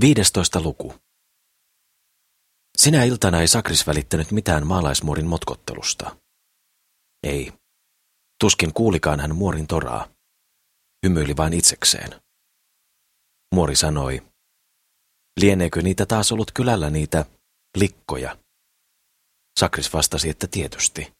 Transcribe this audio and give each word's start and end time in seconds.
Viidestoista 0.00 0.60
luku. 0.60 0.94
Sinä 2.78 3.04
iltana 3.04 3.40
ei 3.40 3.48
Sakris 3.48 3.86
välittänyt 3.86 4.30
mitään 4.30 4.66
maalaismuorin 4.66 5.26
motkottelusta. 5.26 6.16
Ei. 7.22 7.52
Tuskin 8.40 8.74
kuulikaan 8.74 9.20
hän 9.20 9.36
muorin 9.36 9.66
toraa. 9.66 10.08
Hymyili 11.06 11.36
vain 11.36 11.52
itsekseen. 11.52 12.22
Muori 13.54 13.76
sanoi, 13.76 14.22
lieneekö 15.40 15.82
niitä 15.82 16.06
taas 16.06 16.32
ollut 16.32 16.50
kylällä 16.54 16.90
niitä 16.90 17.24
likkoja? 17.76 18.38
Sakris 19.60 19.92
vastasi, 19.92 20.28
että 20.30 20.46
tietysti. 20.46 21.12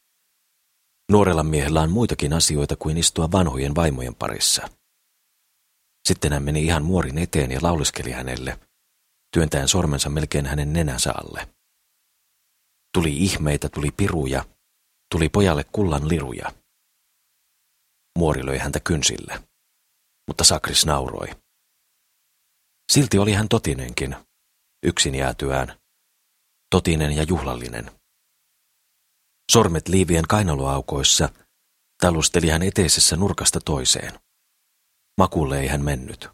Nuorella 1.11 1.43
miehellä 1.43 1.81
on 1.81 1.91
muitakin 1.91 2.33
asioita 2.33 2.75
kuin 2.75 2.97
istua 2.97 3.31
vanhojen 3.31 3.75
vaimojen 3.75 4.15
parissa. 4.15 4.69
Sitten 6.07 6.33
hän 6.33 6.43
meni 6.43 6.63
ihan 6.63 6.83
muorin 6.83 7.17
eteen 7.17 7.51
ja 7.51 7.59
lauleskeli 7.63 8.11
hänelle– 8.11 8.59
työntäen 9.33 9.67
sormensa 9.67 10.09
melkein 10.09 10.45
hänen 10.45 10.73
nenänsä 10.73 11.11
alle. 11.11 11.47
Tuli 12.93 13.17
ihmeitä, 13.17 13.69
tuli 13.69 13.91
piruja, 13.91 14.45
tuli 15.11 15.29
pojalle 15.29 15.63
kullan 15.63 16.09
liruja. 16.09 16.51
Muori 18.17 18.45
löi 18.45 18.57
häntä 18.57 18.79
kynsille, 18.79 19.43
mutta 20.27 20.43
Sakris 20.43 20.85
nauroi. 20.85 21.27
Silti 22.91 23.17
oli 23.17 23.33
hän 23.33 23.49
totinenkin, 23.49 24.15
yksin 24.85 25.15
jäätyään, 25.15 25.79
totinen 26.69 27.11
ja 27.11 27.23
juhlallinen. 27.23 27.91
Sormet 29.51 29.87
liivien 29.87 30.27
kainaloaukoissa 30.27 31.29
talusteli 32.01 32.49
hän 32.49 32.63
eteisessä 32.63 33.15
nurkasta 33.15 33.59
toiseen. 33.65 34.19
Makulle 35.17 35.59
ei 35.59 35.67
hän 35.67 35.85
mennyt. 35.85 36.29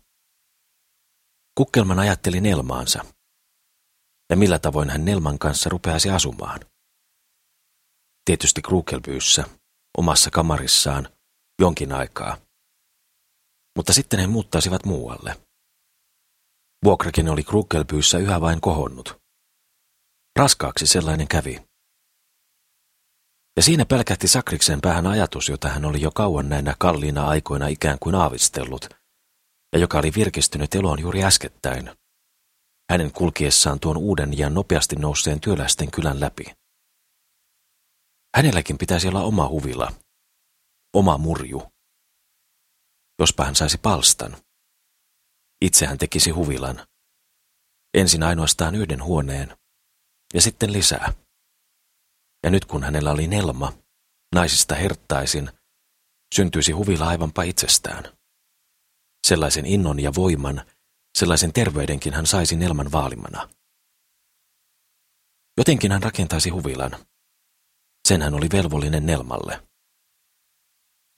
Kukkelman 1.57 1.99
ajatteli 1.99 2.41
Nelmaansa. 2.41 3.05
Ja 4.29 4.37
millä 4.37 4.59
tavoin 4.59 4.89
hän 4.89 5.05
Nelman 5.05 5.39
kanssa 5.39 5.69
rupeaisi 5.69 6.09
asumaan? 6.09 6.59
Tietysti 8.25 8.61
Krukelbyyssä, 8.61 9.43
omassa 9.97 10.31
kamarissaan, 10.31 11.09
jonkin 11.61 11.93
aikaa. 11.93 12.37
Mutta 13.77 13.93
sitten 13.93 14.19
he 14.19 14.27
muuttaisivat 14.27 14.85
muualle. 14.85 15.35
Vuokrakin 16.85 17.29
oli 17.29 17.43
Krukelbyyssä 17.43 18.17
yhä 18.17 18.41
vain 18.41 18.61
kohonnut. 18.61 19.21
Raskaaksi 20.39 20.87
sellainen 20.87 21.27
kävi. 21.27 21.65
Ja 23.55 23.63
siinä 23.63 23.85
pelkähti 23.85 24.27
Sakriksen 24.27 24.81
päähän 24.81 25.07
ajatus, 25.07 25.49
jota 25.49 25.69
hän 25.69 25.85
oli 25.85 26.01
jo 26.01 26.11
kauan 26.11 26.49
näinä 26.49 26.75
kalliina 26.79 27.27
aikoina 27.27 27.67
ikään 27.67 27.97
kuin 27.99 28.15
aavistellut– 28.15 28.89
ja 29.77 29.81
joka 29.81 29.99
oli 29.99 30.11
virkistynyt 30.15 30.75
eloon 30.75 30.99
juuri 30.99 31.23
äskettäin, 31.23 31.91
hänen 32.91 33.11
kulkiessaan 33.11 33.79
tuon 33.79 33.97
uuden 33.97 34.37
ja 34.37 34.49
nopeasti 34.49 34.95
nousseen 34.95 35.41
työläisten 35.41 35.91
kylän 35.91 36.19
läpi. 36.19 36.45
Hänelläkin 38.35 38.77
pitäisi 38.77 39.07
olla 39.07 39.21
oma 39.21 39.47
huvila, 39.47 39.91
oma 40.93 41.17
murju. 41.17 41.63
Jospa 43.19 43.45
hän 43.45 43.55
saisi 43.55 43.77
palstan. 43.77 44.37
Itse 45.61 45.85
hän 45.85 45.97
tekisi 45.97 46.29
huvilan. 46.29 46.87
Ensin 47.93 48.23
ainoastaan 48.23 48.75
yhden 48.75 49.03
huoneen, 49.03 49.57
ja 50.33 50.41
sitten 50.41 50.73
lisää. 50.73 51.13
Ja 52.43 52.49
nyt 52.49 52.65
kun 52.65 52.83
hänellä 52.83 53.11
oli 53.11 53.27
Nelma, 53.27 53.73
naisista 54.35 54.75
herttaisin, 54.75 55.51
syntyisi 56.35 56.71
huvila 56.71 57.07
aivanpa 57.07 57.43
itsestään. 57.43 58.16
Sellaisen 59.27 59.65
innon 59.65 59.99
ja 59.99 60.11
voiman, 60.15 60.65
sellaisen 61.17 61.53
terveydenkin 61.53 62.13
hän 62.13 62.25
saisi 62.25 62.55
Nelman 62.55 62.91
vaalimana. 62.91 63.49
Jotenkin 65.57 65.91
hän 65.91 66.03
rakentaisi 66.03 66.49
huvilan. 66.49 67.05
Sen 68.07 68.21
hän 68.21 68.33
oli 68.33 68.47
velvollinen 68.51 69.05
Nelmalle. 69.05 69.67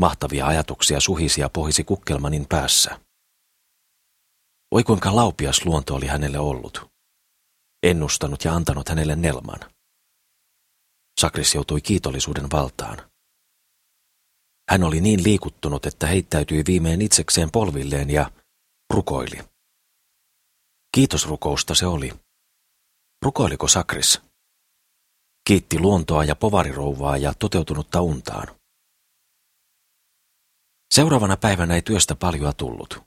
Mahtavia 0.02 0.48
ajatuksia 0.48 1.00
suhisia 1.00 1.50
pohisi 1.50 1.84
Kukkelmanin 1.84 2.46
päässä. 2.50 3.00
Oi 4.72 4.84
kuinka 4.84 5.16
laupias 5.16 5.66
luonto 5.66 5.96
oli 5.96 6.08
hänelle 6.08 6.40
ollut. 6.40 6.92
Ennustanut 7.84 8.44
ja 8.44 8.54
antanut 8.54 8.90
hänelle 8.90 9.16
Nelman. 9.16 9.60
Sakris 11.20 11.56
joutui 11.56 11.82
kiitollisuuden 11.82 12.52
valtaan. 12.52 13.09
Hän 14.70 14.84
oli 14.84 15.02
niin 15.02 15.24
liikuttunut, 15.24 15.86
että 15.86 16.08
heittäytyi 16.08 16.64
viimein 16.68 17.02
itsekseen 17.02 17.52
polvilleen 17.52 18.10
ja 18.10 18.32
rukoili. 18.94 19.40
Kiitosrukousta 20.96 21.76
se 21.76 21.86
oli. 21.86 22.12
Rukoiliko 23.22 23.68
Sakris? 23.68 24.22
Kiitti 25.48 25.80
luontoa 25.80 26.24
ja 26.24 26.36
povarirouvaa 26.36 27.18
ja 27.18 27.34
toteutunutta 27.34 28.02
untaan. 28.02 28.48
Seuraavana 30.94 31.38
päivänä 31.38 31.76
ei 31.76 31.82
työstä 31.82 32.16
paljoa 32.16 32.54
tullut. 32.54 33.02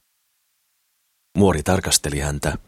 Muori 1.39 1.63
tarkasteli 1.63 2.21
häntä, 2.21 2.59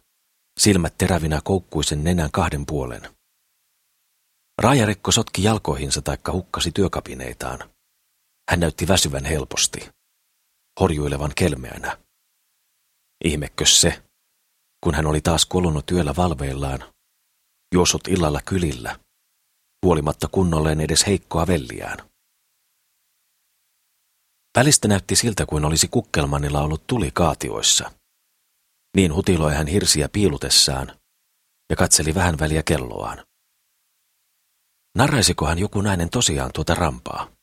silmät 0.60 0.98
terävinä 0.98 1.40
koukkuisen 1.44 2.04
nenän 2.04 2.30
kahden 2.30 2.66
puolen. 2.66 3.14
Raajarekko 4.62 5.12
sotki 5.12 5.42
jalkoihinsa 5.42 6.02
taikka 6.02 6.32
hukkasi 6.32 6.72
työkapineitaan. 6.72 7.73
Hän 8.50 8.60
näytti 8.60 8.88
väsyvän 8.88 9.24
helposti, 9.24 9.90
horjuilevan 10.80 11.32
kelmeänä. 11.34 11.98
Ihmekkös 13.24 13.80
se, 13.80 14.02
kun 14.84 14.94
hän 14.94 15.06
oli 15.06 15.20
taas 15.20 15.46
kolunut 15.46 15.86
työllä 15.86 16.16
valveillaan, 16.16 16.94
juossut 17.74 18.08
illalla 18.08 18.40
kylillä, 18.42 18.98
huolimatta 19.86 20.28
kunnolleen 20.28 20.80
edes 20.80 21.06
heikkoa 21.06 21.46
velliään. 21.46 21.98
Välistä 24.58 24.88
näytti 24.88 25.16
siltä, 25.16 25.46
kuin 25.46 25.64
olisi 25.64 25.88
kukkelmanilla 25.88 26.60
ollut 26.60 26.86
tuli 26.86 27.10
kaatioissa. 27.10 27.90
Niin 28.96 29.14
hutiloi 29.14 29.54
hän 29.54 29.66
hirsiä 29.66 30.08
piilutessaan 30.08 31.00
ja 31.70 31.76
katseli 31.76 32.14
vähän 32.14 32.38
väliä 32.38 32.62
kelloaan. 32.62 33.24
Narraisiko 34.98 35.46
hän 35.46 35.58
joku 35.58 35.80
nainen 35.80 36.10
tosiaan 36.10 36.50
tuota 36.54 36.74
rampaa? 36.74 37.33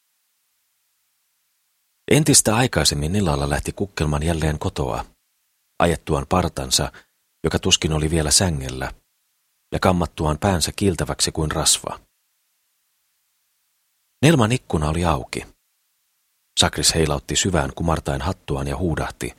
Entistä 2.11 2.55
aikaisemmin 2.55 3.15
illalla 3.15 3.49
lähti 3.49 3.71
kukkelman 3.71 4.23
jälleen 4.23 4.59
kotoa, 4.59 5.05
ajettuaan 5.79 6.25
partansa, 6.29 6.91
joka 7.43 7.59
tuskin 7.59 7.93
oli 7.93 8.09
vielä 8.09 8.31
sängellä, 8.31 8.93
ja 9.73 9.79
kammattuaan 9.79 10.37
päänsä 10.39 10.71
kiiltäväksi 10.75 11.31
kuin 11.31 11.51
rasva. 11.51 11.99
Nelman 14.21 14.51
ikkuna 14.51 14.89
oli 14.89 15.05
auki. 15.05 15.45
Sakris 16.59 16.95
heilautti 16.95 17.35
syvään 17.35 17.71
kumartain 17.75 18.21
hattuaan 18.21 18.67
ja 18.67 18.77
huudahti. 18.77 19.35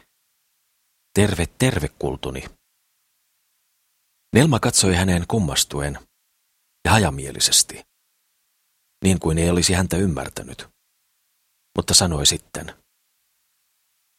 Terve, 1.14 1.46
terve, 1.58 1.88
kultuni. 1.88 2.44
Nelma 4.34 4.60
katsoi 4.60 4.94
häneen 4.94 5.24
kummastuen 5.28 5.98
ja 6.84 6.90
hajamielisesti, 6.90 7.82
niin 9.04 9.20
kuin 9.20 9.38
ei 9.38 9.50
olisi 9.50 9.72
häntä 9.72 9.96
ymmärtänyt 9.96 10.71
mutta 11.76 11.94
sanoi 11.94 12.26
sitten. 12.26 12.74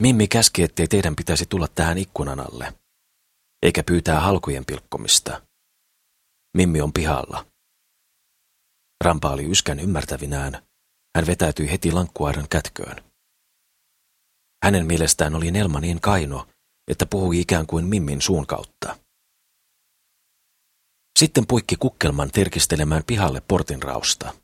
Mimmi 0.03 0.27
käski, 0.27 0.63
ettei 0.63 0.87
teidän 0.87 1.15
pitäisi 1.15 1.45
tulla 1.45 1.67
tähän 1.67 1.97
ikkunan 1.97 2.39
alle, 2.39 2.73
eikä 3.63 3.83
pyytää 3.83 4.19
halkojen 4.19 4.65
pilkkomista. 4.65 5.41
Mimmi 6.57 6.81
on 6.81 6.93
pihalla. 6.93 7.45
Rampa 9.03 9.29
oli 9.29 9.51
yskän 9.51 9.79
ymmärtävinään. 9.79 10.67
Hän 11.15 11.27
vetäytyi 11.27 11.71
heti 11.71 11.91
lankkuaidan 11.91 12.49
kätköön. 12.49 13.03
Hänen 14.63 14.85
mielestään 14.85 15.35
oli 15.35 15.51
Nelma 15.51 15.79
niin 15.79 16.01
kaino, 16.01 16.47
että 16.87 17.05
puhui 17.05 17.39
ikään 17.39 17.67
kuin 17.67 17.85
Mimmin 17.85 18.21
suun 18.21 18.47
kautta. 18.47 18.99
Sitten 21.19 21.47
puikki 21.47 21.75
kukkelman 21.75 22.31
terkistelemään 22.31 23.03
pihalle 23.07 23.41
portin 23.41 23.83
rausta 23.83 24.43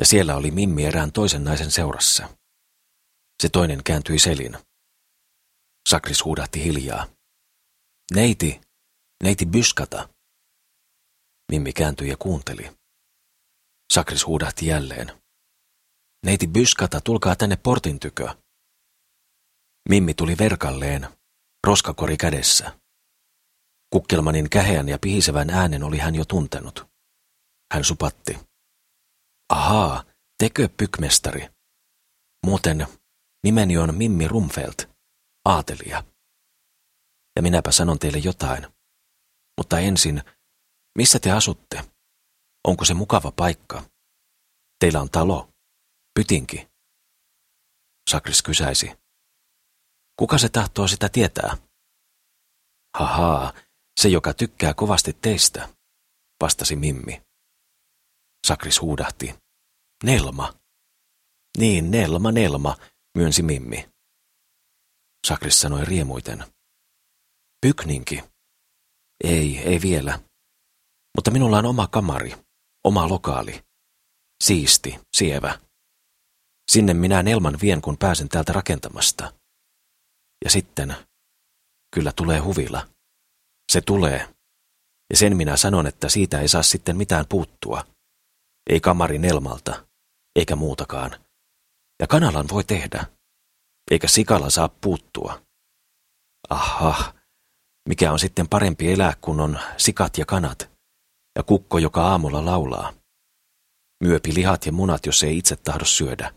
ja 0.00 0.06
siellä 0.06 0.36
oli 0.36 0.50
Mimmi 0.50 0.84
erään 0.84 1.12
toisen 1.12 1.44
naisen 1.44 1.70
seurassa. 1.70 2.28
Se 3.42 3.48
toinen 3.48 3.84
kääntyi 3.84 4.18
selin. 4.18 4.58
Sakris 5.88 6.24
huudahti 6.24 6.64
hiljaa. 6.64 7.06
Neiti, 8.14 8.60
neiti 9.22 9.46
Byskata. 9.46 10.08
Mimmi 11.52 11.72
kääntyi 11.72 12.08
ja 12.08 12.16
kuunteli. 12.16 12.70
Sakris 13.92 14.26
huudahti 14.26 14.66
jälleen. 14.66 15.22
Neiti 16.26 16.46
Byskata, 16.46 17.00
tulkaa 17.00 17.36
tänne 17.36 17.56
portin 17.56 18.00
tykö. 18.00 18.34
Mimmi 19.88 20.14
tuli 20.14 20.38
verkalleen, 20.38 21.08
roskakori 21.66 22.16
kädessä. 22.16 22.80
Kukkelmanin 23.90 24.50
käheän 24.50 24.88
ja 24.88 24.98
pihisevän 24.98 25.50
äänen 25.50 25.82
oli 25.82 25.98
hän 25.98 26.14
jo 26.14 26.24
tuntenut. 26.24 26.86
Hän 27.72 27.84
supatti. 27.84 28.49
Ahaa, 29.50 30.04
tekö 30.38 30.68
pykmestari? 30.76 31.48
Muuten 32.46 32.86
nimeni 33.44 33.78
on 33.78 33.94
Mimmi 33.94 34.28
Rumfeld, 34.28 34.90
aatelija. 35.44 36.04
Ja 37.36 37.42
minäpä 37.42 37.72
sanon 37.72 37.98
teille 37.98 38.18
jotain. 38.18 38.66
Mutta 39.58 39.78
ensin, 39.78 40.22
missä 40.98 41.18
te 41.18 41.30
asutte? 41.30 41.84
Onko 42.68 42.84
se 42.84 42.94
mukava 42.94 43.32
paikka? 43.32 43.82
Teillä 44.78 45.00
on 45.00 45.10
talo. 45.10 45.48
Pytinki. 46.14 46.68
Sakris 48.10 48.42
kysäisi. 48.42 48.92
Kuka 50.18 50.38
se 50.38 50.48
tahtoo 50.48 50.88
sitä 50.88 51.08
tietää? 51.08 51.56
Hahaa, 52.98 53.52
se 54.00 54.08
joka 54.08 54.34
tykkää 54.34 54.74
kovasti 54.74 55.12
teistä, 55.12 55.68
vastasi 56.42 56.76
Mimmi. 56.76 57.22
Sakris 58.46 58.80
huudahti. 58.80 59.39
Nelma. 60.04 60.54
Niin, 61.58 61.90
Nelma, 61.90 62.32
Nelma, 62.32 62.76
myönsi 63.18 63.42
Mimmi. 63.42 63.88
Sakris 65.26 65.60
sanoi 65.60 65.84
riemuiten. 65.84 66.44
Pykninki. 67.60 68.24
Ei, 69.24 69.58
ei 69.58 69.82
vielä. 69.82 70.20
Mutta 71.16 71.30
minulla 71.30 71.58
on 71.58 71.66
oma 71.66 71.86
kamari, 71.86 72.34
oma 72.84 73.08
lokaali. 73.08 73.64
Siisti, 74.44 74.98
sievä. 75.16 75.58
Sinne 76.70 76.94
minä 76.94 77.22
Nelman 77.22 77.58
vien, 77.62 77.80
kun 77.80 77.98
pääsen 77.98 78.28
täältä 78.28 78.52
rakentamasta. 78.52 79.32
Ja 80.44 80.50
sitten, 80.50 80.96
kyllä 81.94 82.12
tulee 82.16 82.38
huvila. 82.38 82.88
Se 83.72 83.80
tulee. 83.80 84.34
Ja 85.10 85.16
sen 85.16 85.36
minä 85.36 85.56
sanon, 85.56 85.86
että 85.86 86.08
siitä 86.08 86.40
ei 86.40 86.48
saa 86.48 86.62
sitten 86.62 86.96
mitään 86.96 87.24
puuttua. 87.28 87.86
Ei 88.70 88.80
kamari 88.80 89.18
Nelmalta, 89.18 89.86
eikä 90.36 90.56
muutakaan. 90.56 91.24
Ja 92.00 92.06
kanalan 92.06 92.46
voi 92.52 92.64
tehdä. 92.64 93.06
Eikä 93.90 94.08
sikala 94.08 94.50
saa 94.50 94.68
puuttua. 94.68 95.42
Aha, 96.50 97.14
mikä 97.88 98.12
on 98.12 98.18
sitten 98.18 98.48
parempi 98.48 98.92
elää, 98.92 99.14
kun 99.20 99.40
on 99.40 99.58
sikat 99.76 100.18
ja 100.18 100.26
kanat, 100.26 100.70
ja 101.36 101.42
kukko, 101.42 101.78
joka 101.78 102.02
aamulla 102.02 102.44
laulaa. 102.44 102.92
Myöpi 104.04 104.34
lihat 104.34 104.66
ja 104.66 104.72
munat, 104.72 105.06
jos 105.06 105.22
ei 105.22 105.38
itse 105.38 105.56
tahdo 105.56 105.84
syödä. 105.84 106.34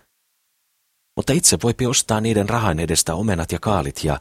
Mutta 1.17 1.33
itse 1.33 1.57
voipi 1.63 1.85
ostaa 1.85 2.21
niiden 2.21 2.49
rahan 2.49 2.79
edestä 2.79 3.15
omenat 3.15 3.51
ja 3.51 3.59
kaalit 3.59 4.03
ja 4.03 4.19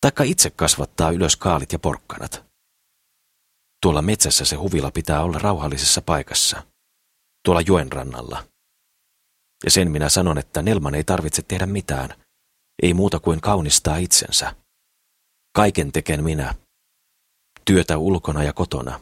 taikka 0.00 0.24
itse 0.24 0.50
kasvattaa 0.50 1.10
ylös 1.10 1.36
kaalit 1.36 1.72
ja 1.72 1.78
porkkanat. 1.78 2.44
Tuolla 3.82 4.02
metsässä 4.02 4.44
se 4.44 4.56
huvila 4.56 4.90
pitää 4.90 5.22
olla 5.22 5.38
rauhallisessa 5.38 6.02
paikassa, 6.02 6.62
tuolla 7.44 7.60
joen 7.60 7.92
rannalla. 7.92 8.49
Ja 9.64 9.70
sen 9.70 9.90
minä 9.90 10.08
sanon, 10.08 10.38
että 10.38 10.62
Nelman 10.62 10.94
ei 10.94 11.04
tarvitse 11.04 11.42
tehdä 11.42 11.66
mitään, 11.66 12.24
ei 12.82 12.94
muuta 12.94 13.20
kuin 13.20 13.40
kaunistaa 13.40 13.96
itsensä. 13.96 14.56
Kaiken 15.52 15.92
teken 15.92 16.24
minä. 16.24 16.54
Työtä 17.64 17.98
ulkona 17.98 18.44
ja 18.44 18.52
kotona. 18.52 19.00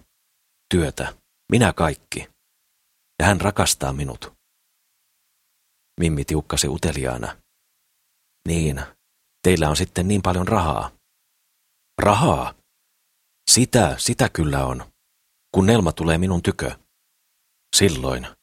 Työtä. 0.75 1.15
Minä 1.53 1.73
kaikki. 1.73 2.29
Ja 3.19 3.27
hän 3.27 3.41
rakastaa 3.41 3.93
minut. 3.93 4.33
Mimmi 6.01 6.25
tiukkasi 6.25 6.69
uteliaana. 6.69 7.43
Niin, 8.49 8.83
teillä 9.43 9.69
on 9.69 9.77
sitten 9.77 10.09
niin 10.09 10.23
paljon 10.23 10.49
rahaa. 10.49 10.91
Rahaa? 12.03 12.55
Sitä, 13.51 13.95
sitä 13.99 14.29
kyllä 14.29 14.67
on. 14.67 14.93
Kun 15.55 15.67
Nelma 15.67 15.93
tulee 15.93 16.19
minun 16.19 16.43
tykö. 16.43 16.79
Silloin. 17.77 18.38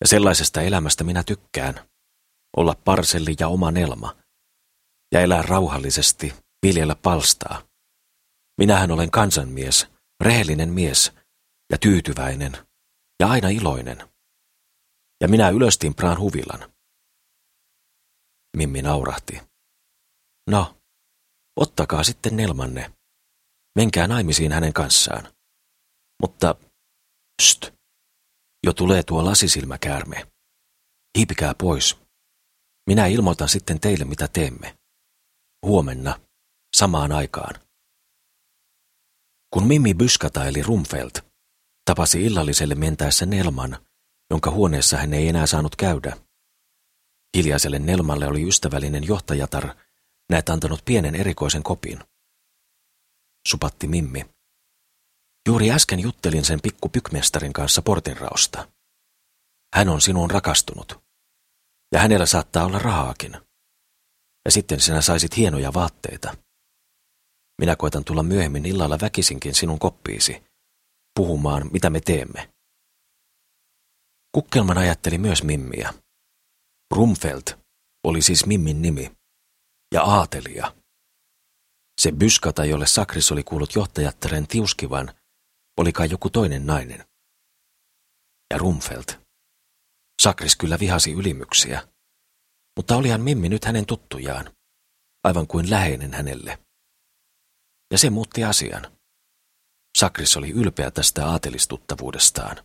Ja 0.00 0.08
sellaisesta 0.08 0.62
elämästä 0.62 1.04
minä 1.04 1.22
tykkään. 1.24 1.88
Olla 2.56 2.74
parselli 2.84 3.34
ja 3.40 3.48
oma 3.48 3.70
Nelma. 3.70 4.16
Ja 5.14 5.20
elää 5.20 5.42
rauhallisesti, 5.42 6.34
viljellä 6.66 6.96
palstaa. 6.96 7.62
Minähän 8.58 8.90
olen 8.90 9.10
kansanmies, 9.10 9.86
rehellinen 10.24 10.68
mies 10.68 11.12
ja 11.72 11.78
tyytyväinen 11.78 12.52
ja 13.20 13.28
aina 13.28 13.48
iloinen. 13.48 14.10
Ja 15.20 15.28
minä 15.28 15.48
ylöstin 15.48 15.94
Praan 15.94 16.18
huvilan. 16.18 16.72
Mimmi 18.56 18.82
naurahti. 18.82 19.40
No, 20.50 20.76
ottakaa 21.56 22.04
sitten 22.04 22.36
Nelmanne. 22.36 22.92
Menkää 23.78 24.06
naimisiin 24.06 24.52
hänen 24.52 24.72
kanssaan. 24.72 25.32
Mutta, 26.22 26.54
pst, 27.42 27.70
jo 28.66 28.72
tulee 28.72 29.02
tuo 29.02 29.24
lasisilmäkäärme. 29.24 30.26
Hiipikää 31.18 31.54
pois. 31.54 31.96
Minä 32.86 33.06
ilmoitan 33.06 33.48
sitten 33.48 33.80
teille, 33.80 34.04
mitä 34.04 34.28
teemme. 34.28 34.78
Huomenna 35.66 36.20
samaan 36.76 37.12
aikaan. 37.12 37.54
Kun 39.54 39.66
Mimmi 39.66 39.94
Byskata 39.94 40.46
eli 40.46 40.62
Rumfeld 40.62 41.10
tapasi 41.84 42.24
illalliselle 42.24 42.74
mentäessä 42.74 43.26
Nelman, 43.26 43.86
jonka 44.30 44.50
huoneessa 44.50 44.96
hän 44.96 45.14
ei 45.14 45.28
enää 45.28 45.46
saanut 45.46 45.76
käydä. 45.76 46.16
Hiljaiselle 47.36 47.78
Nelmalle 47.78 48.26
oli 48.26 48.48
ystävällinen 48.48 49.04
johtajatar 49.04 49.74
näet 50.30 50.48
antanut 50.48 50.84
pienen 50.84 51.14
erikoisen 51.14 51.62
kopin. 51.62 51.98
Supatti 53.48 53.86
Mimmi. 53.88 54.26
Juuri 55.48 55.70
äsken 55.70 56.00
juttelin 56.00 56.44
sen 56.44 56.60
pikku 56.62 56.88
pykmestarin 56.88 57.52
kanssa 57.52 57.82
portinraosta. 57.82 58.68
Hän 59.74 59.88
on 59.88 60.00
sinuun 60.00 60.30
rakastunut. 60.30 61.04
Ja 61.92 62.00
hänellä 62.00 62.26
saattaa 62.26 62.64
olla 62.64 62.78
rahaakin. 62.78 63.32
Ja 64.44 64.50
sitten 64.50 64.80
sinä 64.80 65.00
saisit 65.02 65.36
hienoja 65.36 65.74
vaatteita. 65.74 66.36
Minä 67.60 67.76
koitan 67.76 68.04
tulla 68.04 68.22
myöhemmin 68.22 68.66
illalla 68.66 69.00
väkisinkin 69.00 69.54
sinun 69.54 69.78
koppiisi, 69.78 70.42
puhumaan, 71.14 71.70
mitä 71.72 71.90
me 71.90 72.00
teemme. 72.00 72.50
Kukkelman 74.32 74.78
ajatteli 74.78 75.18
myös 75.18 75.42
Mimmiä. 75.42 75.94
Rumfeld 76.94 77.42
oli 78.04 78.22
siis 78.22 78.46
Mimmin 78.46 78.82
nimi. 78.82 79.12
Ja 79.94 80.02
aatelia. 80.02 80.74
Se 82.00 82.12
byskata, 82.12 82.64
jolle 82.64 82.86
Sakris 82.86 83.32
oli 83.32 83.42
kuullut 83.42 83.74
johtajattaren 83.74 84.46
tiuskivan, 84.46 85.14
oli 85.80 85.92
kai 85.92 86.10
joku 86.10 86.30
toinen 86.30 86.66
nainen. 86.66 87.04
Ja 88.50 88.58
Rumfeld. 88.58 89.20
Sakris 90.22 90.56
kyllä 90.56 90.78
vihasi 90.80 91.12
ylimyksiä, 91.12 91.88
mutta 92.76 92.96
olihan 92.96 93.20
Mimmi 93.20 93.48
nyt 93.48 93.64
hänen 93.64 93.86
tuttujaan, 93.86 94.54
aivan 95.24 95.46
kuin 95.46 95.70
läheinen 95.70 96.14
hänelle. 96.14 96.58
Ja 97.92 97.98
se 97.98 98.10
muutti 98.10 98.44
asian. 98.44 98.98
Sakris 99.98 100.36
oli 100.36 100.50
ylpeä 100.50 100.90
tästä 100.90 101.26
aatelistuttavuudestaan. 101.26 102.56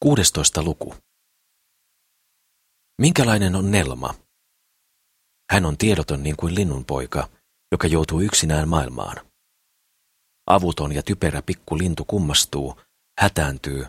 16. 0.00 0.62
luku. 0.62 0.94
Minkälainen 3.00 3.56
on 3.56 3.70
Nelma? 3.70 4.14
Hän 5.50 5.66
on 5.66 5.78
tiedoton 5.78 6.22
niin 6.22 6.36
kuin 6.36 6.54
linnunpoika, 6.54 7.28
joka 7.72 7.86
joutuu 7.86 8.20
yksinään 8.20 8.68
maailmaan. 8.68 9.31
Avuton 10.46 10.92
ja 10.92 11.02
typerä 11.02 11.42
pikku 11.42 11.78
lintu 11.78 12.04
kummastuu, 12.04 12.80
hätääntyy 13.20 13.86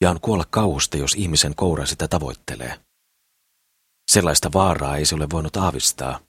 ja 0.00 0.10
on 0.10 0.20
kuolla 0.20 0.44
kauhusta, 0.50 0.96
jos 0.96 1.14
ihmisen 1.14 1.54
koura 1.54 1.86
sitä 1.86 2.08
tavoittelee. 2.08 2.80
Sellaista 4.10 4.50
vaaraa 4.54 4.96
ei 4.96 5.06
se 5.06 5.14
ole 5.14 5.30
voinut 5.30 5.56
aavistaa. 5.56 6.20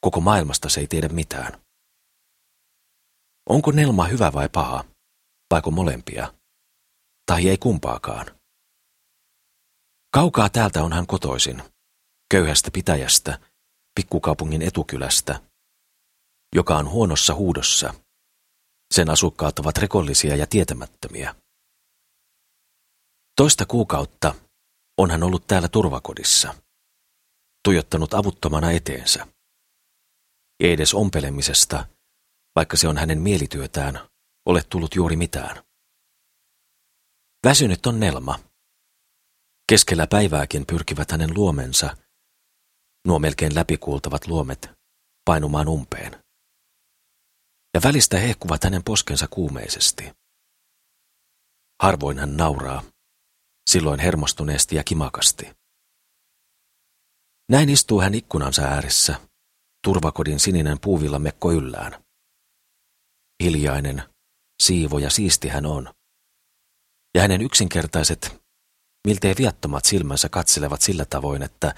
Koko 0.00 0.20
maailmasta 0.20 0.68
se 0.68 0.80
ei 0.80 0.86
tiedä 0.86 1.08
mitään. 1.08 1.60
Onko 3.48 3.72
Nelma 3.72 4.04
hyvä 4.04 4.32
vai 4.32 4.48
paha, 4.48 4.84
vaiko 5.50 5.70
molempia? 5.70 6.34
Tai 7.26 7.48
ei 7.48 7.58
kumpaakaan? 7.58 8.26
Kaukaa 10.12 10.48
täältä 10.48 10.82
on 10.84 10.92
hän 10.92 11.06
kotoisin, 11.06 11.62
köyhästä 12.30 12.70
pitäjästä, 12.70 13.38
pikkukaupungin 13.94 14.62
etukylästä, 14.62 15.40
joka 16.54 16.76
on 16.76 16.90
huonossa 16.90 17.34
huudossa. 17.34 17.94
Sen 18.96 19.10
asukkaat 19.10 19.58
ovat 19.58 19.78
rekollisia 19.78 20.36
ja 20.36 20.46
tietämättömiä. 20.46 21.34
Toista 23.36 23.66
kuukautta 23.66 24.34
on 24.98 25.10
hän 25.10 25.22
ollut 25.22 25.46
täällä 25.46 25.68
turvakodissa, 25.68 26.54
tuijottanut 27.64 28.14
avuttomana 28.14 28.70
eteensä. 28.70 29.26
Ei 30.60 30.72
edes 30.72 30.94
ompelemisesta, 30.94 31.86
vaikka 32.56 32.76
se 32.76 32.88
on 32.88 32.98
hänen 32.98 33.20
mielityötään, 33.20 34.00
ole 34.46 34.62
tullut 34.70 34.94
juuri 34.94 35.16
mitään. 35.16 35.64
Väsynyt 37.44 37.86
on 37.86 38.00
Nelma, 38.00 38.38
Keskellä 39.68 40.06
päivääkin 40.06 40.66
pyrkivät 40.66 41.10
hänen 41.10 41.34
luomensa, 41.34 41.96
nuo 43.06 43.18
melkein 43.18 43.54
läpikuultavat 43.54 44.26
luomet, 44.26 44.70
painumaan 45.24 45.68
umpeen. 45.68 46.25
Ja 47.74 47.80
välistä 47.84 48.18
hehkuvat 48.18 48.64
hänen 48.64 48.84
poskensa 48.84 49.26
kuumeisesti. 49.28 50.12
Harvoin 51.82 52.18
hän 52.18 52.36
nauraa, 52.36 52.82
silloin 53.70 54.00
hermostuneesti 54.00 54.76
ja 54.76 54.84
kimakasti. 54.84 55.56
Näin 57.50 57.68
istuu 57.68 58.00
hän 58.00 58.14
ikkunansa 58.14 58.62
ääressä, 58.62 59.20
turvakodin 59.84 60.40
sininen 60.40 60.80
puuvilla 60.80 61.18
mekko 61.18 61.52
yllään. 61.52 62.04
hiljainen, 63.44 64.02
siivo 64.62 64.98
ja 64.98 65.10
siisti 65.10 65.48
hän 65.48 65.66
on. 65.66 65.94
Ja 67.14 67.22
hänen 67.22 67.42
yksinkertaiset, 67.42 68.42
miltei 69.06 69.34
viattomat 69.38 69.84
silmänsä 69.84 70.28
katselevat 70.28 70.80
sillä 70.80 71.04
tavoin, 71.04 71.42
että 71.42 71.74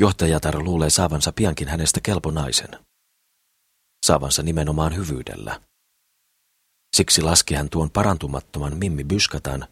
johtajatar 0.00 0.58
luulee 0.58 0.90
saavansa 0.90 1.32
piankin 1.32 1.68
hänestä 1.68 2.00
kelponaisen. 2.00 2.87
Saavansa 4.06 4.42
nimenomaan 4.42 4.96
hyvyydellä. 4.96 5.60
Siksi 6.96 7.22
laski 7.22 7.54
hän 7.54 7.70
tuon 7.70 7.90
parantumattoman 7.90 8.76
Mimmi 8.76 9.04
Byskatan, 9.04 9.68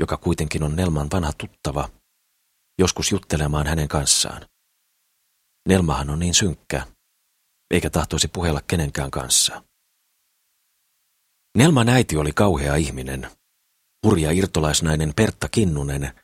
joka 0.00 0.16
kuitenkin 0.16 0.62
on 0.62 0.76
Nelman 0.76 1.08
vanha 1.12 1.32
tuttava, 1.38 1.88
joskus 2.78 3.12
juttelemaan 3.12 3.66
hänen 3.66 3.88
kanssaan. 3.88 4.46
Nelmahan 5.68 6.10
on 6.10 6.18
niin 6.18 6.34
synkkä, 6.34 6.86
eikä 7.70 7.90
tahtoisi 7.90 8.28
puhella 8.28 8.60
kenenkään 8.62 9.10
kanssa. 9.10 9.62
Nelman 11.58 11.88
äiti 11.88 12.16
oli 12.16 12.32
kauhea 12.32 12.74
ihminen, 12.74 13.30
hurja 14.06 14.30
irtolaisnainen 14.30 15.12
Pertta 15.16 15.48
Kinnunen, 15.48 16.20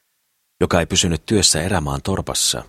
joka 0.60 0.80
ei 0.80 0.86
pysynyt 0.86 1.26
työssä 1.26 1.62
erämaan 1.62 2.02
torpassa, 2.02 2.64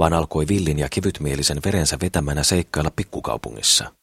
vaan 0.00 0.12
alkoi 0.12 0.48
villin 0.48 0.78
ja 0.78 0.88
kevytmielisen 0.88 1.60
verensä 1.64 1.98
vetämänä 2.02 2.42
seikkailla 2.42 2.90
pikkukaupungissa. 2.90 3.94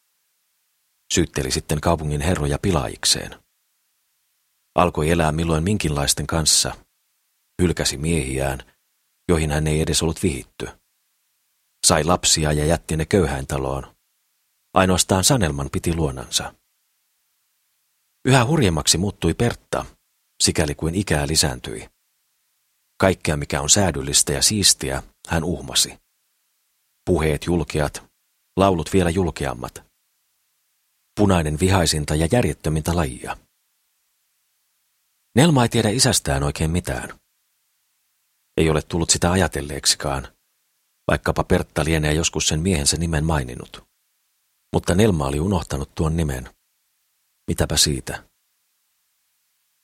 Syytteli 1.13 1.51
sitten 1.51 1.82
kaupungin 1.82 2.22
herroja 2.22 2.60
pilaajikseen. 2.60 3.36
Alkoi 4.75 5.10
elää 5.10 5.32
milloin 5.32 5.63
minkinlaisten 5.63 6.27
kanssa, 6.27 6.75
hylkäsi 7.62 7.98
miehiään, 7.98 8.60
joihin 9.30 9.51
hän 9.51 9.68
ei 9.68 9.82
edes 9.82 10.04
ollut 10.04 10.24
vihitty. 10.24 10.68
Sai 11.88 12.04
lapsia 12.04 12.51
ja 12.51 12.66
jätti 12.66 12.98
ne 12.98 13.06
köyhään 13.06 13.48
taloon. 13.48 13.96
Ainoastaan 14.74 15.24
Sanelman 15.24 15.70
piti 15.72 15.96
luonansa. 15.96 16.54
Yhä 18.25 18.46
hurjemmaksi 18.46 18.98
muuttui 18.98 19.34
Pertta, 19.34 19.86
sikäli 20.44 20.75
kuin 20.75 20.96
ikää 20.96 21.27
lisääntyi. 21.27 21.89
Kaikkea, 23.00 23.38
mikä 23.38 23.62
on 23.62 23.70
säädyllistä 23.70 24.34
ja 24.34 24.42
siistiä, 24.42 25.04
hän 25.27 25.43
uhmasi. 25.43 26.00
Puheet 27.05 27.46
julkeat, 27.46 28.03
laulut 28.57 28.89
vielä 28.93 29.10
julkeammat. 29.10 29.84
Punainen 31.19 31.60
vihaisinta 31.60 32.15
ja 32.15 32.27
järjettömintä 32.31 32.96
lajia. 32.96 33.38
Nelma 35.36 35.63
ei 35.63 35.69
tiedä 35.69 35.89
isästään 35.89 36.43
oikein 36.43 36.72
mitään. 36.72 37.19
Ei 38.57 38.69
ole 38.69 38.81
tullut 38.81 39.10
sitä 39.10 39.31
ajatelleeksikaan, 39.31 40.27
vaikkapa 41.12 41.43
Pertta 41.43 41.86
lienee 41.86 42.13
joskus 42.13 42.48
sen 42.48 42.60
miehensä 42.60 42.98
nimen 42.98 43.25
maininnut. 43.25 43.88
Mutta 44.74 44.96
Nelma 44.96 45.25
oli 45.25 45.39
unohtanut 45.39 45.96
tuon 45.96 46.17
nimen. 46.17 46.50
Mitäpä 47.48 47.77
siitä? 47.77 48.24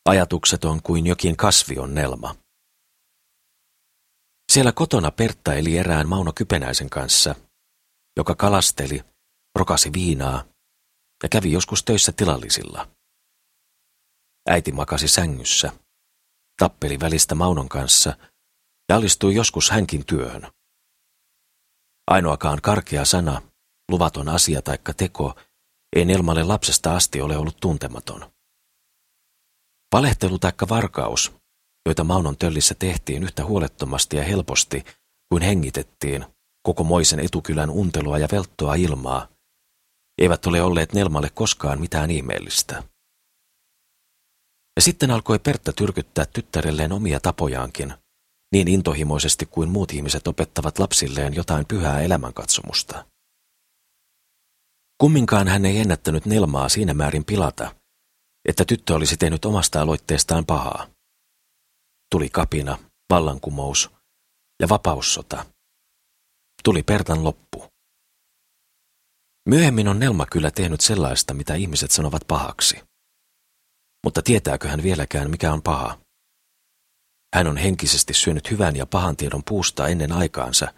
Ajatukset 0.05 0.65
on 0.65 0.81
kuin 0.81 1.07
jokin 1.07 1.37
kasvi 1.37 1.79
on 1.79 1.95
Nelma. 1.95 2.35
Siellä 4.53 4.71
kotona 4.71 5.11
Pertta 5.11 5.53
eli 5.53 5.77
erään 5.77 6.09
Mauno 6.09 6.33
Kypenäisen 6.33 6.89
kanssa, 6.89 7.35
joka 8.17 8.35
kalasteli, 8.35 9.03
rokasi 9.55 9.93
viinaa 9.93 10.43
ja 11.23 11.29
kävi 11.29 11.51
joskus 11.51 11.83
töissä 11.83 12.11
tilallisilla. 12.11 12.87
Äiti 14.49 14.71
makasi 14.71 15.07
sängyssä, 15.07 15.71
tappeli 16.59 16.99
välistä 16.99 17.35
Maunon 17.35 17.69
kanssa 17.69 18.17
ja 18.89 18.95
alistui 18.95 19.35
joskus 19.35 19.69
hänkin 19.69 20.05
työhön. 20.05 20.51
Ainoakaan 22.07 22.61
karkea 22.61 23.05
sana, 23.05 23.41
luvaton 23.91 24.29
asia 24.29 24.61
taikka 24.61 24.93
teko 24.93 25.35
ei 25.95 26.05
Nelmalle 26.05 26.43
lapsesta 26.43 26.95
asti 26.95 27.21
ole 27.21 27.37
ollut 27.37 27.57
tuntematon. 27.59 28.33
Valehtelu 29.93 30.39
taikka 30.39 30.69
varkaus, 30.69 31.31
joita 31.85 32.03
Maunon 32.03 32.37
töllissä 32.37 32.75
tehtiin 32.79 33.23
yhtä 33.23 33.45
huolettomasti 33.45 34.17
ja 34.17 34.23
helposti 34.23 34.83
kuin 35.29 35.43
hengitettiin 35.43 36.25
koko 36.67 36.83
moisen 36.83 37.19
etukylän 37.19 37.69
untelua 37.69 38.17
ja 38.17 38.27
velttoa 38.31 38.75
ilmaa, 38.75 39.27
eivät 40.21 40.45
ole 40.45 40.61
olleet 40.61 40.93
Nelmalle 40.93 41.29
koskaan 41.29 41.79
mitään 41.79 42.11
ihmeellistä. 42.11 42.83
Ja 44.75 44.81
sitten 44.81 45.11
alkoi 45.11 45.39
Pertta 45.39 45.73
tyrkyttää 45.73 46.25
tyttärelleen 46.25 46.91
omia 46.91 47.19
tapojaankin, 47.19 47.93
niin 48.51 48.67
intohimoisesti 48.67 49.45
kuin 49.45 49.69
muut 49.69 49.91
ihmiset 49.91 50.27
opettavat 50.27 50.79
lapsilleen 50.79 51.35
jotain 51.35 51.65
pyhää 51.65 52.01
elämänkatsomusta. 52.01 53.05
Kumminkaan 54.97 55.47
hän 55.47 55.65
ei 55.65 55.79
ennättänyt 55.79 56.25
Nelmaa 56.25 56.69
siinä 56.69 56.93
määrin 56.93 57.25
pilata, 57.25 57.75
että 58.49 58.65
tyttö 58.65 58.95
olisi 58.95 59.17
tehnyt 59.17 59.45
omasta 59.45 59.81
aloitteestaan 59.81 60.45
pahaa. 60.45 60.92
Tuli 62.13 62.29
kapina, 62.29 62.77
vallankumous 63.09 63.89
ja 64.61 64.69
vapaussota. 64.69 65.45
Tuli 66.63 66.83
Pertan 66.83 67.23
loppu. 67.23 67.65
Myöhemmin 69.49 69.87
on 69.87 69.99
Nelma 69.99 70.25
kyllä 70.25 70.51
tehnyt 70.51 70.81
sellaista, 70.81 71.33
mitä 71.33 71.55
ihmiset 71.55 71.91
sanovat 71.91 72.21
pahaksi. 72.27 72.81
Mutta 74.05 74.21
tietääkö 74.21 74.67
hän 74.67 74.83
vieläkään, 74.83 75.29
mikä 75.29 75.53
on 75.53 75.61
paha? 75.61 75.99
Hän 77.35 77.47
on 77.47 77.57
henkisesti 77.57 78.13
syönyt 78.13 78.51
hyvän 78.51 78.75
ja 78.75 78.85
pahan 78.85 79.17
tiedon 79.17 79.43
puusta 79.43 79.87
ennen 79.87 80.11
aikaansa. 80.11 80.73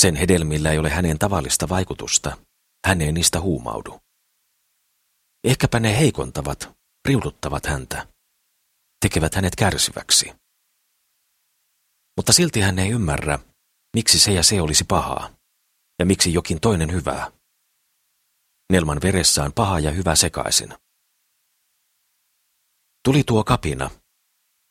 Sen 0.00 0.16
hedelmillä 0.16 0.72
ei 0.72 0.78
ole 0.78 0.90
hänen 0.90 1.18
tavallista 1.18 1.68
vaikutusta. 1.68 2.36
Hän 2.86 3.00
ei 3.00 3.12
niistä 3.12 3.40
huumaudu. 3.40 4.00
Ehkäpä 5.44 5.80
ne 5.80 5.98
heikontavat, 5.98 6.70
riuduttavat 7.08 7.66
häntä, 7.66 8.11
tekevät 9.02 9.34
hänet 9.34 9.56
kärsiväksi. 9.56 10.32
Mutta 12.16 12.32
silti 12.32 12.60
hän 12.60 12.78
ei 12.78 12.90
ymmärrä, 12.90 13.38
miksi 13.96 14.18
se 14.18 14.32
ja 14.32 14.42
se 14.42 14.60
olisi 14.60 14.84
pahaa, 14.84 15.30
ja 15.98 16.06
miksi 16.06 16.32
jokin 16.32 16.60
toinen 16.60 16.92
hyvää. 16.92 17.32
Nelman 18.72 18.98
veressä 19.02 19.44
on 19.44 19.52
paha 19.52 19.80
ja 19.80 19.90
hyvä 19.90 20.14
sekaisin. 20.16 20.74
Tuli 23.04 23.24
tuo 23.24 23.44
kapina. 23.44 23.90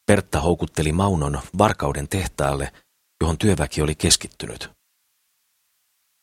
Pertta 0.07 0.41
houkutteli 0.41 0.91
Maunon 0.91 1.41
varkauden 1.57 2.07
tehtaalle, 2.07 2.73
johon 3.21 3.37
työväki 3.37 3.81
oli 3.81 3.95
keskittynyt. 3.95 4.69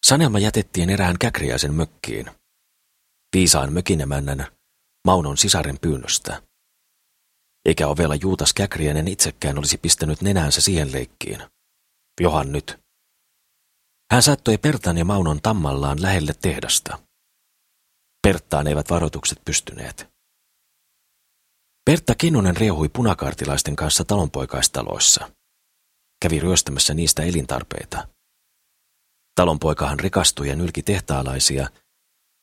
Sanelma 0.06 0.38
jätettiin 0.38 0.90
erään 0.90 1.18
käkriäisen 1.18 1.74
mökkiin. 1.74 2.30
Viisaan 3.36 3.72
mökinemännän 3.72 4.46
Maunon 5.06 5.36
sisaren 5.36 5.78
pyynnöstä. 5.80 6.47
Eikä 7.68 7.88
ovella 7.88 8.14
Juutas 8.14 8.52
Käkriäinen 8.52 9.08
itsekään 9.08 9.58
olisi 9.58 9.78
pistänyt 9.78 10.22
nenäänsä 10.22 10.60
siihen 10.60 10.92
leikkiin. 10.92 11.42
Johan 12.20 12.52
nyt. 12.52 12.78
Hän 14.12 14.22
saattoi 14.22 14.58
Pertan 14.58 14.98
ja 14.98 15.04
Maunon 15.04 15.42
tammallaan 15.42 16.02
lähelle 16.02 16.32
tehdasta. 16.42 16.98
Perttaan 18.22 18.66
eivät 18.66 18.90
varoitukset 18.90 19.38
pystyneet. 19.44 20.08
Pertta 21.84 22.14
Kinnunen 22.14 22.56
riehui 22.56 22.88
punakaartilaisten 22.88 23.76
kanssa 23.76 24.04
talonpoikaistaloissa. 24.04 25.30
Kävi 26.22 26.40
ryöstämässä 26.40 26.94
niistä 26.94 27.22
elintarpeita. 27.22 28.08
Talonpoikahan 29.34 30.00
rikastui 30.00 30.48
ja 30.48 30.56
nylki 30.56 30.82
tehtaalaisia, 30.82 31.68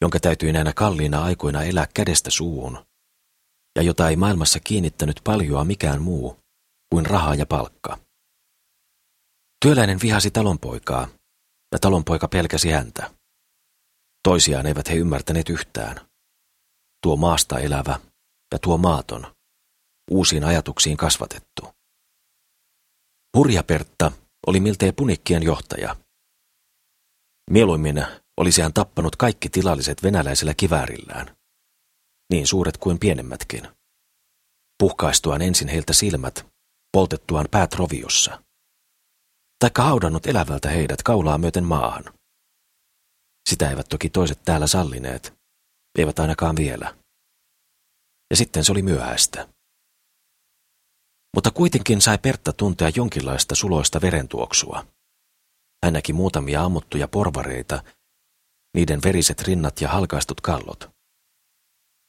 jonka 0.01 0.19
täytyi 0.19 0.53
näinä 0.53 0.73
kalliina 0.73 1.23
aikoina 1.23 1.63
elää 1.63 1.87
kädestä 1.93 2.29
suuhun, 2.31 2.85
ja 3.75 3.81
jota 3.81 4.09
ei 4.09 4.15
maailmassa 4.15 4.59
kiinnittänyt 4.59 5.21
paljoa 5.23 5.63
mikään 5.65 6.01
muu 6.01 6.37
kuin 6.89 7.05
raha 7.05 7.35
ja 7.35 7.45
palkka. 7.45 7.97
Työläinen 9.65 9.99
vihasi 10.01 10.31
talonpoikaa, 10.31 11.07
ja 11.71 11.79
talonpoika 11.79 12.27
pelkäsi 12.27 12.71
häntä. 12.71 13.11
Toisiaan 14.23 14.65
eivät 14.65 14.89
he 14.89 14.95
ymmärtäneet 14.95 15.49
yhtään. 15.49 16.09
Tuo 17.03 17.15
maasta 17.15 17.59
elävä 17.59 17.99
ja 18.53 18.59
tuo 18.59 18.77
maaton, 18.77 19.35
uusiin 20.11 20.43
ajatuksiin 20.43 20.97
kasvatettu. 20.97 21.67
Hurja 23.37 23.63
Pertta 23.63 24.11
oli 24.47 24.59
miltei 24.59 24.91
punikkien 24.91 25.43
johtaja. 25.43 25.95
Mieluimmin 27.51 28.05
olisi 28.37 28.61
hän 28.61 28.73
tappanut 28.73 29.15
kaikki 29.15 29.49
tilalliset 29.49 30.03
venäläisellä 30.03 30.53
kiväärillään, 30.53 31.37
niin 32.31 32.47
suuret 32.47 32.77
kuin 32.77 32.99
pienemmätkin. 32.99 33.67
Puhkaistuaan 34.79 35.41
ensin 35.41 35.67
heiltä 35.67 35.93
silmät, 35.93 36.45
poltettuaan 36.91 37.45
päät 37.51 37.73
roviossa. 37.73 38.43
Taikka 39.59 39.83
haudannut 39.83 40.27
elävältä 40.27 40.69
heidät 40.69 41.03
kaulaa 41.03 41.37
myöten 41.37 41.63
maahan. 41.63 42.03
Sitä 43.49 43.69
eivät 43.69 43.89
toki 43.89 44.09
toiset 44.09 44.41
täällä 44.45 44.67
sallineet, 44.67 45.33
eivät 45.99 46.19
ainakaan 46.19 46.55
vielä. 46.55 46.97
Ja 48.29 48.35
sitten 48.35 48.65
se 48.65 48.71
oli 48.71 48.81
myöhäistä. 48.81 49.47
Mutta 51.35 51.51
kuitenkin 51.51 52.01
sai 52.01 52.17
Pertta 52.17 52.53
tuntea 52.53 52.91
jonkinlaista 52.95 53.55
suloista 53.55 54.01
verentuoksua. 54.01 54.85
Hän 55.85 55.93
näki 55.93 56.13
muutamia 56.13 56.63
ammuttuja 56.63 57.07
porvareita, 57.07 57.83
niiden 58.75 58.99
veriset 59.03 59.41
rinnat 59.41 59.81
ja 59.81 59.89
halkaistut 59.89 60.41
kallot. 60.41 60.94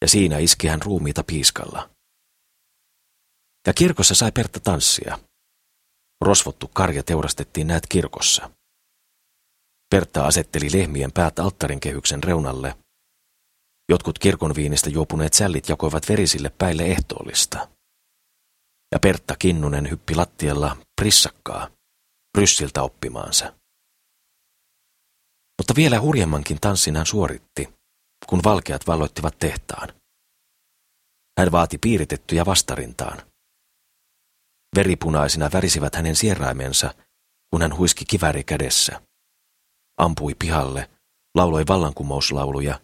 Ja 0.03 0.09
siinä 0.09 0.39
iski 0.39 0.67
hän 0.67 0.83
ruumiita 0.83 1.25
piiskalla. 1.25 1.91
Ja 3.67 3.75
kirkossa 3.75 4.15
sai 4.15 4.33
Pertta 4.33 4.61
tanssia. 4.61 5.19
Rosvottu 6.21 6.69
karja 6.69 7.03
teurastettiin 7.03 7.67
näet 7.67 7.87
kirkossa. 7.89 8.51
Pertta 9.91 10.27
asetteli 10.27 10.73
lehmien 10.73 11.13
päät 11.13 11.39
alttarin 11.39 11.81
kehyksen 11.81 12.23
reunalle. 12.23 12.77
Jotkut 13.89 14.19
kirkon 14.19 14.55
viinistä 14.55 14.91
juopuneet 14.91 15.35
sällit 15.35 15.69
jakoivat 15.69 16.09
verisille 16.09 16.51
päille 16.59 16.83
ehtoollista. 16.83 17.69
Ja 18.93 18.99
Pertta 18.99 19.37
Kinnunen 19.39 19.91
hyppi 19.91 20.15
lattialla 20.15 20.77
prissakkaa, 21.01 21.71
pryssiltä 22.37 22.83
oppimaansa. 22.83 23.55
Mutta 25.59 25.75
vielä 25.77 26.01
hurjemmankin 26.01 26.61
tanssin 26.61 26.97
hän 26.97 27.07
suoritti, 27.07 27.76
kun 28.29 28.41
valkeat 28.45 28.87
valloittivat 28.87 29.39
tehtaan. 29.39 29.89
Hän 31.39 31.53
vaati 31.53 31.79
piiritettyjä 31.79 32.47
vastarintaan. 32.47 33.23
Veripunaisina 34.77 35.51
värisivät 35.53 35.95
hänen 35.95 36.17
sieraimensa, 36.17 36.95
kun 37.51 37.63
hän 37.63 37.77
huiski 37.77 38.05
kiväri 38.05 38.45
kädessä. 38.45 39.03
Ampui 40.01 40.35
pihalle, 40.35 40.91
lauloi 41.35 41.65
vallankumouslauluja, 41.69 42.81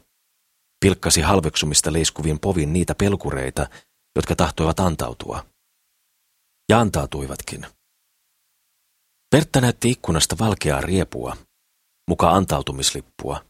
pilkkasi 0.80 1.20
halveksumista 1.20 1.92
leiskuvin 1.92 2.40
povin 2.40 2.72
niitä 2.72 2.94
pelkureita, 2.94 3.66
jotka 4.16 4.36
tahtoivat 4.36 4.80
antautua. 4.80 5.46
Ja 6.68 6.80
antautuivatkin. 6.80 7.66
Pertta 9.30 9.60
näytti 9.60 9.90
ikkunasta 9.90 10.36
valkeaa 10.38 10.80
riepua, 10.80 11.36
muka 12.08 12.30
antautumislippua. 12.30 13.44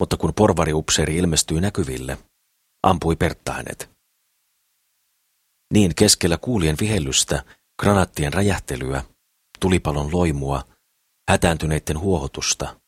Mutta 0.00 0.16
kun 0.16 0.34
porvari-upseeri 0.34 1.16
ilmestyi 1.16 1.60
näkyville, 1.60 2.18
ampui 2.82 3.16
Pertta 3.16 3.52
hänet. 3.52 3.90
Niin 5.72 5.94
keskellä 5.94 6.38
kuulien 6.38 6.76
vihellystä, 6.80 7.44
granaattien 7.80 8.32
räjähtelyä, 8.32 9.04
tulipalon 9.60 10.12
loimua, 10.12 10.62
hätääntyneiden 11.28 11.98
huohotusta, 11.98 12.80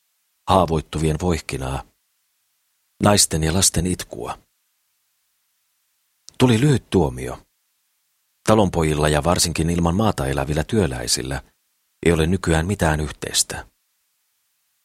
haavoittuvien 0.49 1.17
voihkinaa, 1.23 1.83
naisten 3.03 3.45
ja 3.45 3.55
lasten 3.55 3.87
itkua. 3.87 4.39
Tuli 6.39 6.61
lyhyt 6.61 6.91
tuomio. 6.91 7.39
Talonpojilla 8.49 9.09
ja 9.09 9.25
varsinkin 9.25 9.71
ilman 9.71 9.95
maata 9.95 10.27
elävillä 10.27 10.65
työläisillä 10.65 11.43
ei 12.07 12.13
ole 12.13 12.27
nykyään 12.27 12.67
mitään 12.67 13.01
yhteistä. 13.01 13.70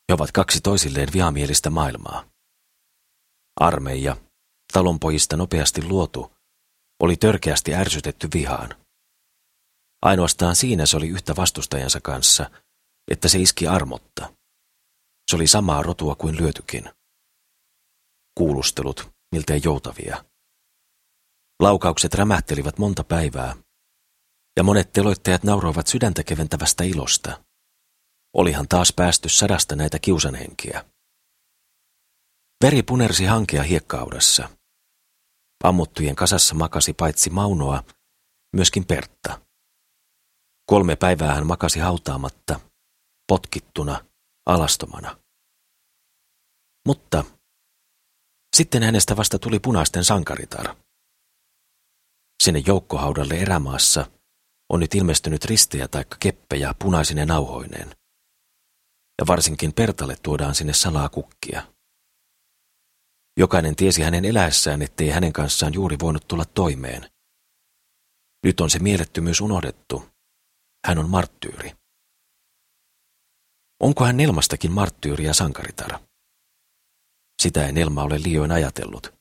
He 0.10 0.14
ovat 0.14 0.32
kaksi 0.32 0.62
toisilleen 0.62 1.10
vihamielistä 1.14 1.70
maailmaa. 1.70 2.30
Armeija, 3.60 4.18
talonpojista 4.74 5.38
nopeasti 5.38 5.84
luotu, 5.84 6.32
oli 7.00 7.16
törkeästi 7.16 7.76
ärsytetty 7.76 8.30
vihaan. 8.34 8.76
Ainoastaan 10.02 10.56
siinä 10.56 10.86
se 10.86 10.98
oli 10.98 11.08
yhtä 11.08 11.36
vastustajansa 11.36 12.02
kanssa, 12.02 12.52
että 13.12 13.28
se 13.28 13.40
iski 13.40 13.68
armotta. 13.68 14.34
Se 15.30 15.36
oli 15.36 15.48
samaa 15.48 15.84
rotua 15.84 16.16
kuin 16.16 16.38
lyötykin. 16.38 16.90
Kuulustelut, 18.38 19.12
miltei 19.32 19.62
joutavia. 19.64 20.26
Laukaukset 21.60 22.14
rämähtelivät 22.14 22.78
monta 22.78 23.04
päivää, 23.04 23.56
ja 24.58 24.64
monet 24.64 24.94
teloittajat 24.94 25.44
nauroivat 25.44 25.88
sydäntä 25.88 26.24
keventävästä 26.24 26.84
ilosta. 26.84 27.45
Olihan 28.36 28.68
taas 28.68 28.94
päästy 28.96 29.30
sadasta 29.30 29.76
näitä 29.76 30.00
kiusanhenkiä. 30.00 30.86
Veri 32.64 32.84
punersi 32.84 33.26
hankea 33.26 33.64
hiekkaudassa. 33.64 34.50
Ammuttujen 35.64 36.16
kasassa 36.16 36.56
makasi 36.56 36.94
paitsi 36.94 37.30
Maunoa, 37.30 37.84
myöskin 38.56 38.86
Pertta. 38.86 39.42
Kolme 40.70 40.96
päivää 40.96 41.36
hän 41.36 41.48
makasi 41.48 41.80
hautaamatta, 41.80 42.60
potkittuna, 43.28 44.06
alastomana. 44.46 45.20
Mutta 46.88 47.24
sitten 48.56 48.84
hänestä 48.84 49.18
vasta 49.18 49.40
tuli 49.40 49.60
punaisten 49.60 50.04
sankaritar. 50.04 50.76
Sinne 52.44 52.64
joukkohaudalle 52.68 53.34
erämaassa 53.34 54.12
on 54.70 54.80
nyt 54.80 54.96
ilmestynyt 54.96 55.46
ristejä 55.46 55.88
taikka 55.88 56.18
keppejä 56.20 56.74
punaisine 56.80 57.26
nauhoineen 57.26 57.96
ja 59.22 59.28
varsinkin 59.28 59.74
Pertalle 59.74 60.16
tuodaan 60.24 60.56
sinne 60.56 60.74
salaa 60.74 61.10
kukkia. 61.10 61.76
Jokainen 63.38 63.76
tiesi 63.76 64.02
hänen 64.02 64.26
eläessään, 64.26 64.82
ettei 64.82 65.10
hänen 65.10 65.34
kanssaan 65.34 65.74
juuri 65.74 65.98
voinut 66.02 66.28
tulla 66.28 66.46
toimeen. 66.46 67.12
Nyt 68.46 68.62
on 68.62 68.70
se 68.70 68.80
mielettömyys 68.80 69.42
unohdettu. 69.42 70.10
Hän 70.88 70.98
on 70.98 71.10
marttyyri. 71.10 71.72
Onko 73.80 74.06
hän 74.06 74.18
Nelmastakin 74.18 74.72
marttyyri 74.72 75.26
ja 75.26 75.34
sankaritar? 75.34 76.00
Sitä 77.42 77.66
ei 77.66 77.72
Nelma 77.72 78.04
ole 78.04 78.22
liioin 78.24 78.52
ajatellut. 78.52 79.14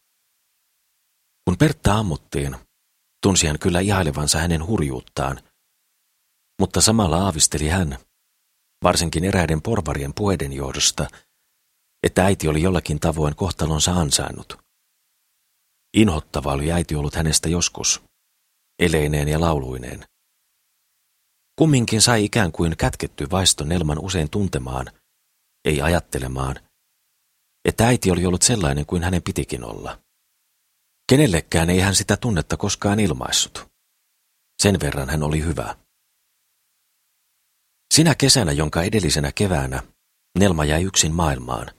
Kun 1.45 1.59
Pertta 1.59 1.95
ammuttiin, 1.95 2.57
tunsi 3.23 3.47
hän 3.47 3.59
kyllä 3.59 3.81
ihailevansa 3.81 4.39
hänen 4.39 4.67
hurjuuttaan, 4.67 5.41
mutta 6.61 6.81
samalla 6.81 7.19
aavisteli 7.19 7.69
hän, 7.69 7.99
varsinkin 8.85 9.25
eräiden 9.25 9.63
porvarien 9.63 10.15
puheiden 10.15 10.53
johdosta, 10.53 11.09
että 12.03 12.25
äiti 12.25 12.49
oli 12.49 12.63
jollakin 12.63 13.01
tavoin 13.01 13.37
kohtalonsa 13.37 13.93
ansainnut. 13.93 14.59
Inhottava 15.97 16.53
oli 16.53 16.73
äiti 16.73 16.95
ollut 16.95 17.15
hänestä 17.15 17.49
joskus, 17.49 18.03
eleineen 18.79 19.29
ja 19.29 19.41
lauluineen. 19.41 20.05
Kumminkin 21.59 22.03
sai 22.03 22.25
ikään 22.25 22.53
kuin 22.53 22.77
kätketty 22.77 23.31
vaiston 23.31 23.69
Nelman 23.69 23.99
usein 23.99 24.31
tuntemaan, 24.31 24.87
ei 25.65 25.83
ajattelemaan, 25.83 26.57
että 27.65 27.87
äiti 27.87 28.11
oli 28.11 28.27
ollut 28.27 28.43
sellainen 28.43 28.87
kuin 28.87 29.03
hänen 29.03 29.23
pitikin 29.23 29.65
olla. 29.65 29.99
Kenellekään 31.09 31.71
ei 31.71 31.81
hän 31.81 31.95
sitä 31.95 32.17
tunnetta 32.17 32.57
koskaan 32.57 33.01
ilmaissut. 33.01 33.67
Sen 34.63 34.81
verran 34.81 35.11
hän 35.11 35.23
oli 35.23 35.45
hyvä. 35.45 35.84
Sinä 37.95 38.15
kesänä, 38.15 38.53
jonka 38.53 38.83
edellisenä 38.83 39.33
keväänä, 39.33 39.83
Nelma 40.39 40.65
jäi 40.65 40.83
yksin 40.83 41.15
maailmaan. 41.15 41.71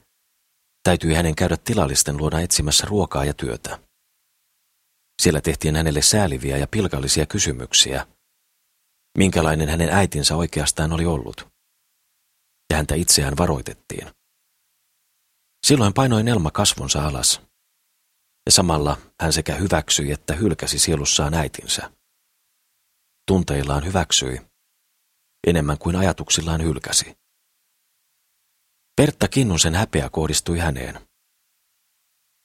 Täytyi 0.82 1.14
hänen 1.14 1.34
käydä 1.34 1.56
tilallisten 1.56 2.16
luona 2.16 2.40
etsimässä 2.40 2.86
ruokaa 2.86 3.24
ja 3.24 3.34
työtä. 3.34 3.78
Siellä 5.22 5.40
tehtiin 5.40 5.76
hänelle 5.76 6.02
sääliviä 6.02 6.56
ja 6.56 6.66
pilkallisia 6.66 7.26
kysymyksiä. 7.26 8.06
Minkälainen 9.18 9.68
hänen 9.68 9.88
äitinsä 9.88 10.36
oikeastaan 10.36 10.92
oli 10.92 11.06
ollut. 11.06 11.46
Ja 12.70 12.76
häntä 12.76 12.94
itseään 12.94 13.36
varoitettiin. 13.36 14.10
Silloin 15.66 15.94
painoi 15.94 16.22
Nelma 16.22 16.50
kasvonsa 16.50 17.06
alas. 17.06 17.40
Ja 18.46 18.52
samalla 18.52 18.96
hän 19.20 19.32
sekä 19.32 19.54
hyväksyi 19.54 20.12
että 20.12 20.34
hylkäsi 20.34 20.78
sielussaan 20.78 21.34
äitinsä. 21.34 21.90
Tunteillaan 23.26 23.84
hyväksyi, 23.84 24.40
enemmän 25.46 25.78
kuin 25.78 25.96
ajatuksillaan 25.96 26.62
hylkäsi. 26.62 27.16
Pertta 28.96 29.28
Kinnusen 29.28 29.74
häpeä 29.74 30.10
kohdistui 30.10 30.58
häneen. 30.58 31.08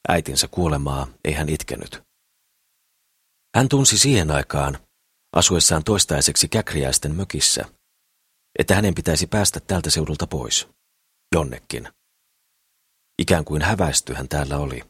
Äitinsä 0.10 0.48
kuolemaa 0.48 1.08
ei 1.24 1.34
hän 1.34 1.50
itkenyt. 1.50 2.02
Hän 3.56 3.70
tunsi 3.70 3.98
siihen 3.98 4.32
aikaan, 4.32 4.88
asuessaan 5.36 5.84
toistaiseksi 5.84 6.48
käkriäisten 6.48 7.16
mökissä, 7.16 7.66
että 8.60 8.76
hänen 8.76 8.96
pitäisi 8.96 9.28
päästä 9.28 9.60
tältä 9.60 9.90
seudulta 9.90 10.28
pois, 10.28 10.68
jonnekin. 11.36 11.90
Ikään 13.20 13.46
kuin 13.46 13.62
häväisty 13.62 14.14
hän 14.14 14.30
täällä 14.30 14.58
oli, 14.58 14.84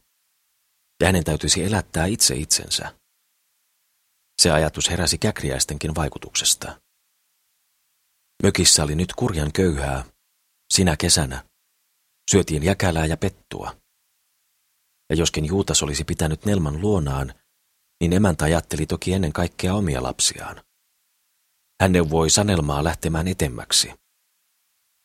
ja 1.00 1.08
hänen 1.08 1.24
täytyisi 1.24 1.63
elättää 1.63 2.06
itse 2.06 2.36
itsensä. 2.36 2.95
Se 4.41 4.52
ajatus 4.52 4.89
heräsi 4.89 5.17
käkriäistenkin 5.17 5.95
vaikutuksesta. 5.95 6.82
Mökissä 8.43 8.84
oli 8.84 8.95
nyt 8.95 9.13
kurjan 9.13 9.51
köyhää, 9.51 10.06
sinä 10.73 10.97
kesänä. 10.97 11.43
Syötiin 12.32 12.63
jäkälää 12.63 13.06
ja 13.06 13.17
pettua. 13.17 13.75
Ja 15.10 15.15
joskin 15.15 15.45
Juutas 15.45 15.84
olisi 15.84 16.04
pitänyt 16.04 16.45
Nelman 16.45 16.82
luonaan, 16.82 17.34
niin 18.01 18.13
emäntä 18.13 18.45
ajatteli 18.45 18.86
toki 18.86 19.13
ennen 19.13 19.34
kaikkea 19.34 19.73
omia 19.73 20.04
lapsiaan. 20.04 20.63
Hän 21.82 21.91
neuvoi 21.91 22.30
Sanelmaa 22.30 22.84
lähtemään 22.84 23.27
etemmäksi. 23.27 23.93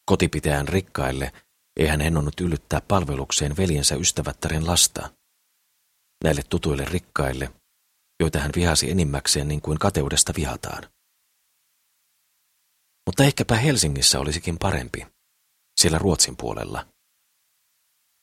Kotipitäjän 0.07 0.69
rikkaille 0.69 1.33
ei 1.77 1.87
hän 1.87 2.01
hennonnut 2.01 2.41
yllyttää 2.41 2.81
palvelukseen 2.81 3.57
veljensä 3.57 3.95
ystävättären 3.95 4.67
lasta. 4.67 5.11
Näille 6.25 6.43
tutuille 6.49 6.85
rikkaille, 6.85 7.53
joita 8.21 8.39
hän 8.39 8.51
vihasi 8.57 8.91
enimmäkseen 8.91 9.49
niin 9.49 9.61
kuin 9.61 9.79
kateudesta 9.79 10.33
vihataan. 10.37 10.96
Mutta 13.07 13.25
ehkäpä 13.25 13.57
Helsingissä 13.57 14.21
olisikin 14.21 14.59
parempi, 14.59 15.07
siellä 15.81 15.99
Ruotsin 15.99 16.37
puolella. 16.37 16.87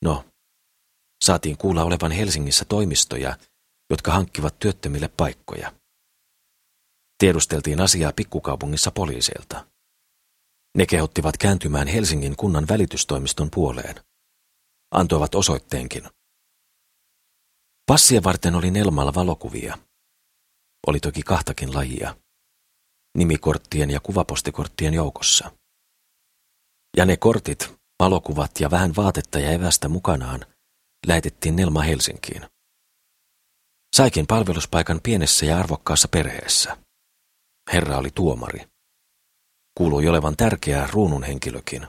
No, 0.04 0.24
Saatiin 1.24 1.58
kuulla 1.58 1.84
olevan 1.84 2.12
Helsingissä 2.12 2.64
toimistoja, 2.64 3.38
jotka 3.90 4.12
hankkivat 4.12 4.58
työttömille 4.58 5.08
paikkoja. 5.08 5.72
Tiedusteltiin 7.18 7.80
asiaa 7.80 8.12
pikkukaupungissa 8.12 8.90
poliiseilta. 8.90 9.66
Ne 10.76 10.86
kehottivat 10.86 11.36
kääntymään 11.36 11.88
Helsingin 11.88 12.36
kunnan 12.36 12.68
välitystoimiston 12.68 13.50
puoleen. 13.50 13.94
Antoivat 14.90 15.34
osoitteenkin. 15.34 16.04
Passia 17.86 18.22
varten 18.24 18.54
oli 18.54 18.70
Nelmalla 18.70 19.14
valokuvia. 19.14 19.78
Oli 20.86 21.00
toki 21.00 21.22
kahtakin 21.22 21.74
lajia. 21.74 22.16
Nimikorttien 23.18 23.90
ja 23.90 24.00
kuvapostikorttien 24.00 24.94
joukossa. 24.94 25.50
Ja 26.96 27.04
ne 27.04 27.16
kortit, 27.16 27.74
valokuvat 28.00 28.60
ja 28.60 28.70
vähän 28.70 28.96
vaatetta 28.96 29.38
ja 29.38 29.50
evästä 29.50 29.88
mukanaan 29.88 30.46
lähetettiin 31.06 31.56
Nelma 31.56 31.82
Helsinkiin. 31.82 32.42
Saikin 33.96 34.26
palveluspaikan 34.26 35.00
pienessä 35.02 35.46
ja 35.46 35.58
arvokkaassa 35.58 36.08
perheessä. 36.08 36.76
Herra 37.72 37.98
oli 37.98 38.10
tuomari. 38.14 38.68
Kuului 39.78 40.08
olevan 40.08 40.36
tärkeä 40.36 40.88
ruunun 40.92 41.22
henkilökin. 41.22 41.86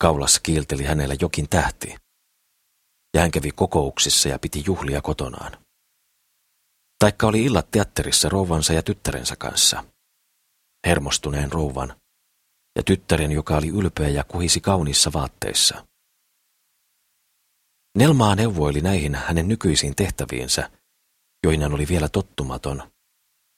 Kaulassa 0.00 0.40
kiilteli 0.42 0.84
hänellä 0.84 1.14
jokin 1.20 1.48
tähti. 1.48 1.96
Ja 3.14 3.20
hän 3.20 3.30
kävi 3.30 3.50
kokouksissa 3.50 4.28
ja 4.28 4.38
piti 4.38 4.62
juhlia 4.66 5.02
kotonaan. 5.02 5.64
Taikka 6.98 7.26
oli 7.26 7.44
illat 7.44 7.70
teatterissa 7.70 8.28
rouvansa 8.28 8.72
ja 8.72 8.82
tyttärensä 8.82 9.36
kanssa. 9.36 9.84
Hermostuneen 10.86 11.52
rouvan 11.52 12.00
ja 12.76 12.82
tyttären, 12.82 13.32
joka 13.32 13.56
oli 13.56 13.68
ylpeä 13.68 14.08
ja 14.08 14.24
kuhisi 14.24 14.60
kauniissa 14.60 15.12
vaatteissa. 15.12 15.86
Nelmaa 17.98 18.34
neuvoili 18.34 18.80
näihin 18.80 19.14
hänen 19.14 19.48
nykyisiin 19.48 19.96
tehtäviinsä, 19.96 20.70
joihin 21.44 21.62
hän 21.62 21.74
oli 21.74 21.88
vielä 21.88 22.08
tottumaton, 22.08 22.92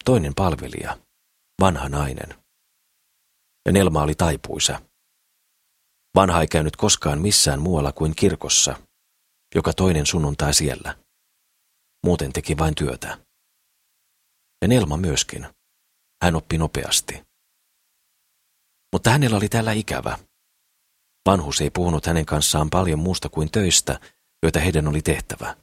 toinen 0.05 0.35
palvelija, 0.35 0.99
vanha 1.61 1.89
nainen. 1.89 2.45
Ja 3.67 3.73
Nelma 3.73 4.03
oli 4.03 4.15
taipuisa. 4.15 4.81
Vanha 6.15 6.41
ei 6.41 6.47
käynyt 6.47 6.77
koskaan 6.77 7.21
missään 7.21 7.61
muualla 7.61 7.93
kuin 7.93 8.17
kirkossa, 8.17 8.77
joka 9.55 9.73
toinen 9.73 10.07
sunnuntai 10.07 10.55
siellä. 10.55 10.97
Muuten 12.05 12.33
teki 12.33 12.59
vain 12.59 12.75
työtä. 12.75 13.19
Ja 14.63 14.69
Nelma 14.69 14.97
myöskin. 14.97 15.47
Hän 16.25 16.37
oppi 16.37 16.59
nopeasti. 16.59 17.23
Mutta 18.93 19.11
hänellä 19.11 19.37
oli 19.37 19.49
täällä 19.49 19.73
ikävä. 19.73 20.19
Vanhus 21.27 21.61
ei 21.61 21.71
puhunut 21.71 22.07
hänen 22.07 22.27
kanssaan 22.27 22.71
paljon 22.71 22.99
muusta 22.99 23.29
kuin 23.29 23.51
töistä, 23.51 24.01
joita 24.43 24.61
heidän 24.61 24.89
oli 24.89 25.03
tehtävä. 25.03 25.57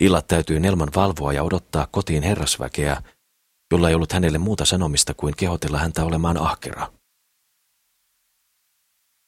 Illat 0.00 0.26
täytyy 0.26 0.60
Nelman 0.60 0.88
valvoa 0.96 1.32
ja 1.32 1.42
odottaa 1.42 1.86
kotiin 1.86 2.22
herrasväkeä, 2.22 3.02
jolla 3.72 3.88
ei 3.88 3.94
ollut 3.94 4.12
hänelle 4.12 4.38
muuta 4.38 4.64
sanomista 4.64 5.14
kuin 5.14 5.36
kehotella 5.36 5.78
häntä 5.78 6.04
olemaan 6.04 6.36
ahkera. 6.36 6.92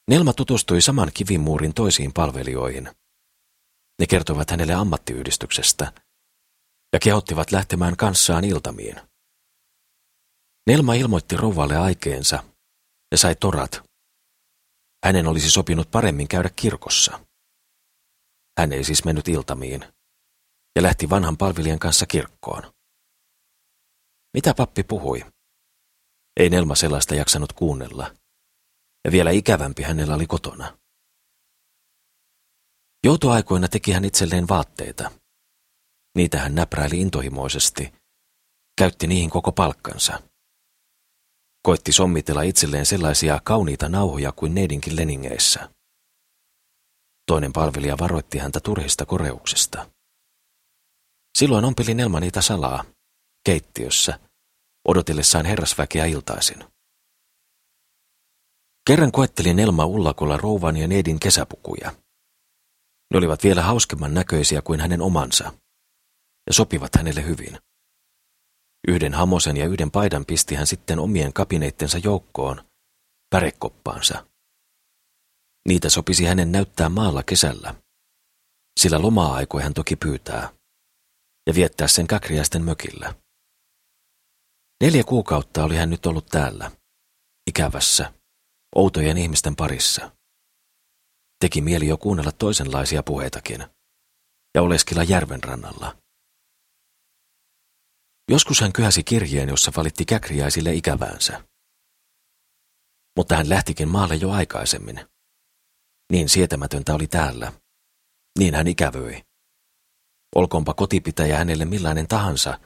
Nelma 0.09 0.33
tutustui 0.33 0.81
saman 0.81 1.11
kivimuurin 1.13 1.73
toisiin 1.73 2.13
palvelijoihin. 2.13 2.89
Ne 3.99 4.07
kertovat 4.07 4.51
hänelle 4.51 4.73
ammattiyhdistyksestä 4.73 5.93
ja 6.93 6.99
kehottivat 6.99 7.51
lähtemään 7.51 7.97
kanssaan 7.97 8.43
iltamiin. 8.43 8.95
Nelma 10.67 10.93
ilmoitti 10.93 11.37
rouvalle 11.37 11.77
aikeensa 11.77 12.43
ja 13.11 13.17
sai 13.17 13.35
torat. 13.35 13.83
Hänen 15.05 15.27
olisi 15.27 15.51
sopinut 15.51 15.91
paremmin 15.91 16.27
käydä 16.27 16.49
kirkossa. 16.55 17.19
Hän 18.59 18.73
ei 18.73 18.83
siis 18.83 19.05
mennyt 19.05 19.27
iltamiin 19.27 19.85
ja 20.75 20.83
lähti 20.83 21.09
vanhan 21.09 21.37
palvelijan 21.37 21.79
kanssa 21.79 22.05
kirkkoon. 22.05 22.73
Mitä 24.33 24.53
pappi 24.53 24.83
puhui? 24.83 25.25
Ei 26.39 26.49
Nelma 26.49 26.75
sellaista 26.75 27.15
jaksanut 27.15 27.53
kuunnella. 27.53 28.15
Ja 29.05 29.11
vielä 29.11 29.31
ikävämpi 29.31 29.83
hänellä 29.83 30.15
oli 30.15 30.27
kotona. 30.27 30.77
Joutoaikoina 33.05 33.67
teki 33.67 33.91
hän 33.91 34.05
itselleen 34.05 34.47
vaatteita. 34.47 35.11
Niitä 36.15 36.39
hän 36.39 36.55
näpräili 36.55 37.01
intohimoisesti, 37.01 37.93
käytti 38.77 39.07
niihin 39.07 39.29
koko 39.29 39.51
palkkansa. 39.51 40.21
Koitti 41.67 41.91
sommitella 41.91 42.41
itselleen 42.41 42.85
sellaisia 42.85 43.41
kauniita 43.43 43.89
nauhoja 43.89 44.31
kuin 44.31 44.55
neidinkin 44.55 44.95
leningeissä. 44.95 45.69
Toinen 47.25 47.53
palvelija 47.53 47.97
varoitti 47.97 48.37
häntä 48.37 48.59
turhista 48.59 49.05
koreuksista. 49.05 49.91
Silloin 51.37 51.65
ompeli 51.65 51.93
Nelma 51.93 52.19
niitä 52.19 52.41
salaa, 52.41 52.83
keittiössä, 53.45 54.19
odotellessaan 54.87 55.45
herrasväkeä 55.45 56.05
iltaisin. 56.05 56.63
Kerran 58.87 59.11
koetteli 59.11 59.53
Nelma 59.53 59.85
ullakolla 59.85 60.37
rouvan 60.37 60.77
ja 60.77 60.87
neidin 60.87 61.19
kesäpukuja. 61.19 61.91
Ne 63.13 63.17
olivat 63.17 63.43
vielä 63.43 63.63
hauskemman 63.63 64.13
näköisiä 64.13 64.61
kuin 64.61 64.79
hänen 64.79 65.01
omansa, 65.01 65.53
ja 66.47 66.53
sopivat 66.53 66.95
hänelle 66.95 67.25
hyvin. 67.25 67.57
Yhden 68.87 69.13
hamosen 69.13 69.57
ja 69.57 69.65
yhden 69.65 69.91
paidan 69.91 70.25
pisti 70.25 70.55
hän 70.55 70.67
sitten 70.67 70.99
omien 70.99 71.33
kapineittensa 71.33 71.97
joukkoon, 71.97 72.69
pärekoppaansa. 73.29 74.27
Niitä 75.67 75.89
sopisi 75.89 76.25
hänen 76.25 76.51
näyttää 76.51 76.89
maalla 76.89 77.23
kesällä, 77.23 77.75
sillä 78.79 79.01
lomaa-aikoja 79.01 79.63
hän 79.63 79.73
toki 79.73 79.95
pyytää, 79.95 80.49
ja 81.47 81.55
viettää 81.55 81.87
sen 81.87 82.07
kakriaisten 82.07 82.63
mökillä. 82.63 83.15
Neljä 84.83 85.03
kuukautta 85.03 85.63
oli 85.63 85.75
hän 85.75 85.89
nyt 85.89 86.05
ollut 86.05 86.25
täällä, 86.25 86.71
ikävässä, 87.49 88.13
outojen 88.75 89.17
ihmisten 89.17 89.55
parissa. 89.55 90.11
Teki 91.39 91.61
mieli 91.61 91.87
jo 91.87 91.97
kuunnella 91.97 92.31
toisenlaisia 92.31 93.03
puheitakin, 93.03 93.65
ja 94.55 94.61
oleskilla 94.61 95.03
järven 95.03 95.43
rannalla. 95.43 95.97
Joskus 98.31 98.61
hän 98.61 98.73
kyhäsi 98.73 99.03
kirjeen, 99.03 99.49
jossa 99.49 99.71
valitti 99.77 100.05
käkriäisille 100.05 100.73
ikäväänsä. 100.73 101.43
Mutta 103.17 103.35
hän 103.35 103.49
lähtikin 103.49 103.87
maalle 103.87 104.15
jo 104.15 104.31
aikaisemmin. 104.31 104.99
Niin 106.11 106.29
sietämätöntä 106.29 106.95
oli 106.95 107.07
täällä. 107.07 107.53
Niin 108.39 108.55
hän 108.55 108.67
ikävöi. 108.67 109.21
Olkoonpa 110.35 110.73
kotipitäjä 110.73 111.37
hänelle 111.37 111.65
millainen 111.65 112.07
tahansa, 112.07 112.59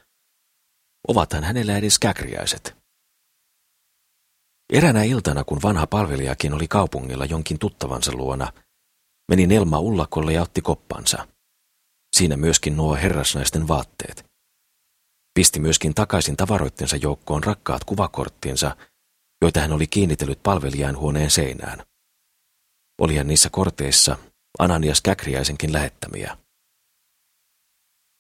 ovathan 1.07 1.43
hänellä 1.43 1.77
edes 1.77 1.99
käkriäiset. 1.99 2.77
Eränä 4.73 5.03
iltana, 5.03 5.43
kun 5.43 5.61
vanha 5.63 5.87
palvelijakin 5.87 6.53
oli 6.53 6.67
kaupungilla 6.67 7.25
jonkin 7.25 7.59
tuttavansa 7.59 8.11
luona, 8.11 8.53
meni 9.29 9.47
Nelma 9.47 9.79
ullakolle 9.79 10.33
ja 10.33 10.41
otti 10.41 10.61
koppansa. 10.61 11.27
Siinä 12.15 12.37
myöskin 12.37 12.77
nuo 12.77 12.95
herrasnaisten 12.95 13.67
vaatteet. 13.67 14.30
Pisti 15.33 15.59
myöskin 15.59 15.93
takaisin 15.93 16.37
tavaroittensa 16.37 16.95
joukkoon 16.95 17.43
rakkaat 17.43 17.83
kuvakorttinsa, 17.83 18.75
joita 19.41 19.59
hän 19.59 19.71
oli 19.71 19.87
kiinnitellyt 19.87 20.43
palvelijan 20.43 20.97
huoneen 20.97 21.31
seinään. 21.31 21.85
Olihan 23.01 23.27
niissä 23.27 23.49
korteissa 23.49 24.17
Ananias 24.59 25.01
Käkriäisenkin 25.01 25.73
lähettämiä. 25.73 26.37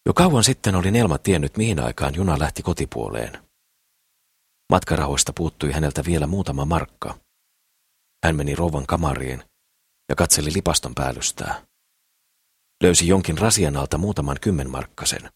Jo 0.05 0.13
kauan 0.13 0.43
sitten 0.43 0.75
oli 0.75 0.91
Nelma 0.91 1.17
tiennyt, 1.17 1.57
mihin 1.57 1.79
aikaan 1.79 2.15
juna 2.15 2.39
lähti 2.39 2.63
kotipuoleen. 2.63 3.47
Matkarahoista 4.69 5.33
puuttui 5.33 5.71
häneltä 5.71 6.05
vielä 6.05 6.27
muutama 6.27 6.65
markka. 6.65 7.19
Hän 8.25 8.35
meni 8.35 8.55
rouvan 8.55 8.87
kamariin 8.87 9.43
ja 10.09 10.15
katseli 10.15 10.53
lipaston 10.53 10.95
päällystää. 10.95 11.65
Löysi 12.83 13.07
jonkin 13.07 13.37
rasian 13.37 13.77
alta 13.77 13.97
muutaman 13.97 14.37
kymmenmarkkasen. 14.41 15.29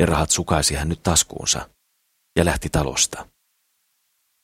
Ne 0.00 0.06
rahat 0.06 0.30
sukaisi 0.30 0.74
hän 0.74 0.88
nyt 0.88 1.02
taskuunsa 1.02 1.70
ja 2.38 2.44
lähti 2.44 2.68
talosta. 2.68 3.28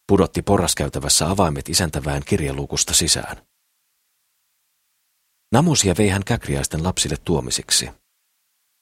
Pudotti 0.09 0.43
porraskäytävässä 0.43 1.31
avaimet 1.31 1.69
isäntävään 1.69 2.23
kirjeluukusta 2.25 2.95
sisään. 2.95 3.47
Namusia 5.53 5.95
vei 5.99 6.09
hän 6.09 6.25
käkriäisten 6.25 6.85
lapsille 6.85 7.17
tuomisiksi. 7.17 7.91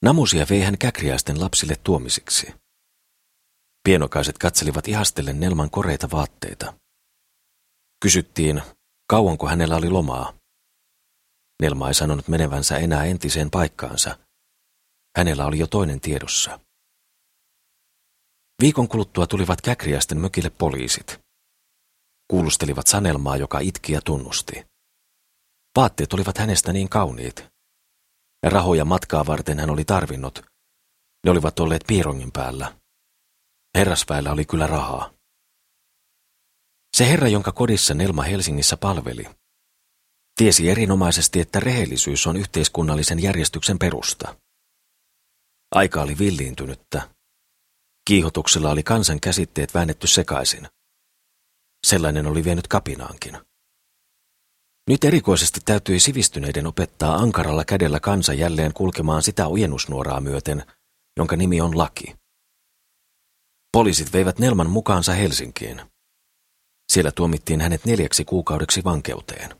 Namusia 0.02 0.46
vei 0.50 0.60
hän 0.60 0.78
käkriäisten 0.78 1.40
lapsille 1.40 1.76
tuomisiksi. 1.84 2.54
Pienokaiset 3.84 4.38
katselivat 4.38 4.88
ihastellen 4.88 5.40
Nelman 5.40 5.70
koreita 5.70 6.10
vaatteita. 6.10 6.74
Kysyttiin, 8.02 8.62
kauanko 9.08 9.48
hänellä 9.48 9.76
oli 9.76 9.90
lomaa. 9.90 10.32
Nelma 11.62 11.88
ei 11.88 11.94
sanonut 11.94 12.28
menevänsä 12.28 12.78
enää 12.78 13.04
entiseen 13.04 13.50
paikkaansa. 13.50 14.18
Hänellä 15.16 15.46
oli 15.46 15.58
jo 15.58 15.66
toinen 15.66 16.00
tiedossa. 16.00 16.60
Viikon 18.62 18.88
kuluttua 18.88 19.26
tulivat 19.26 19.60
käkriäisten 19.60 20.18
mökille 20.18 20.50
poliisit. 20.50 21.20
Kuulustelivat 22.30 22.86
Sanelmaa, 22.86 23.36
joka 23.36 23.58
itki 23.58 23.92
ja 23.92 24.00
tunnusti. 24.00 24.66
Vaatteet 25.76 26.12
olivat 26.12 26.38
hänestä 26.38 26.72
niin 26.72 26.88
kauniit, 26.88 27.50
ja 28.42 28.50
rahoja 28.50 28.84
matkaa 28.84 29.26
varten 29.26 29.58
hän 29.58 29.70
oli 29.70 29.84
tarvinnut. 29.84 30.42
Ne 31.24 31.30
olivat 31.30 31.60
olleet 31.60 31.84
piirongin 31.86 32.32
päällä. 32.32 32.76
Herrasväellä 33.74 34.32
oli 34.32 34.44
kyllä 34.44 34.66
rahaa. 34.66 35.12
Se 36.96 37.08
herra, 37.08 37.28
jonka 37.28 37.52
kodissa 37.52 37.94
Nelma 37.94 38.22
Helsingissä 38.22 38.76
palveli, 38.76 39.24
tiesi 40.36 40.70
erinomaisesti, 40.70 41.40
että 41.40 41.60
rehellisyys 41.60 42.26
on 42.26 42.36
yhteiskunnallisen 42.36 43.22
järjestyksen 43.22 43.78
perusta. 43.78 44.36
Aika 45.74 46.02
oli 46.02 46.18
villiintynyttä. 46.18 47.08
Kiihotuksella 48.08 48.70
oli 48.70 48.82
kansan 48.82 49.20
käsitteet 49.20 49.74
väännetty 49.74 50.06
sekaisin. 50.06 50.68
Sellainen 51.86 52.26
oli 52.26 52.44
vienyt 52.44 52.68
kapinaankin. 52.68 53.38
Nyt 54.88 55.04
erikoisesti 55.04 55.60
täytyi 55.64 56.00
sivistyneiden 56.00 56.66
opettaa 56.66 57.16
ankaralla 57.16 57.64
kädellä 57.64 58.00
kansa 58.00 58.32
jälleen 58.32 58.72
kulkemaan 58.74 59.22
sitä 59.22 59.46
ojennusnuoraa 59.46 60.20
myöten, 60.20 60.64
jonka 61.16 61.36
nimi 61.36 61.60
on 61.60 61.78
laki. 61.78 62.16
Poliisit 63.72 64.12
veivät 64.12 64.38
Nelman 64.38 64.70
mukaansa 64.70 65.12
Helsinkiin. 65.12 65.82
Siellä 66.92 67.12
tuomittiin 67.12 67.60
hänet 67.60 67.84
neljäksi 67.84 68.24
kuukaudeksi 68.24 68.84
vankeuteen. 68.84 69.59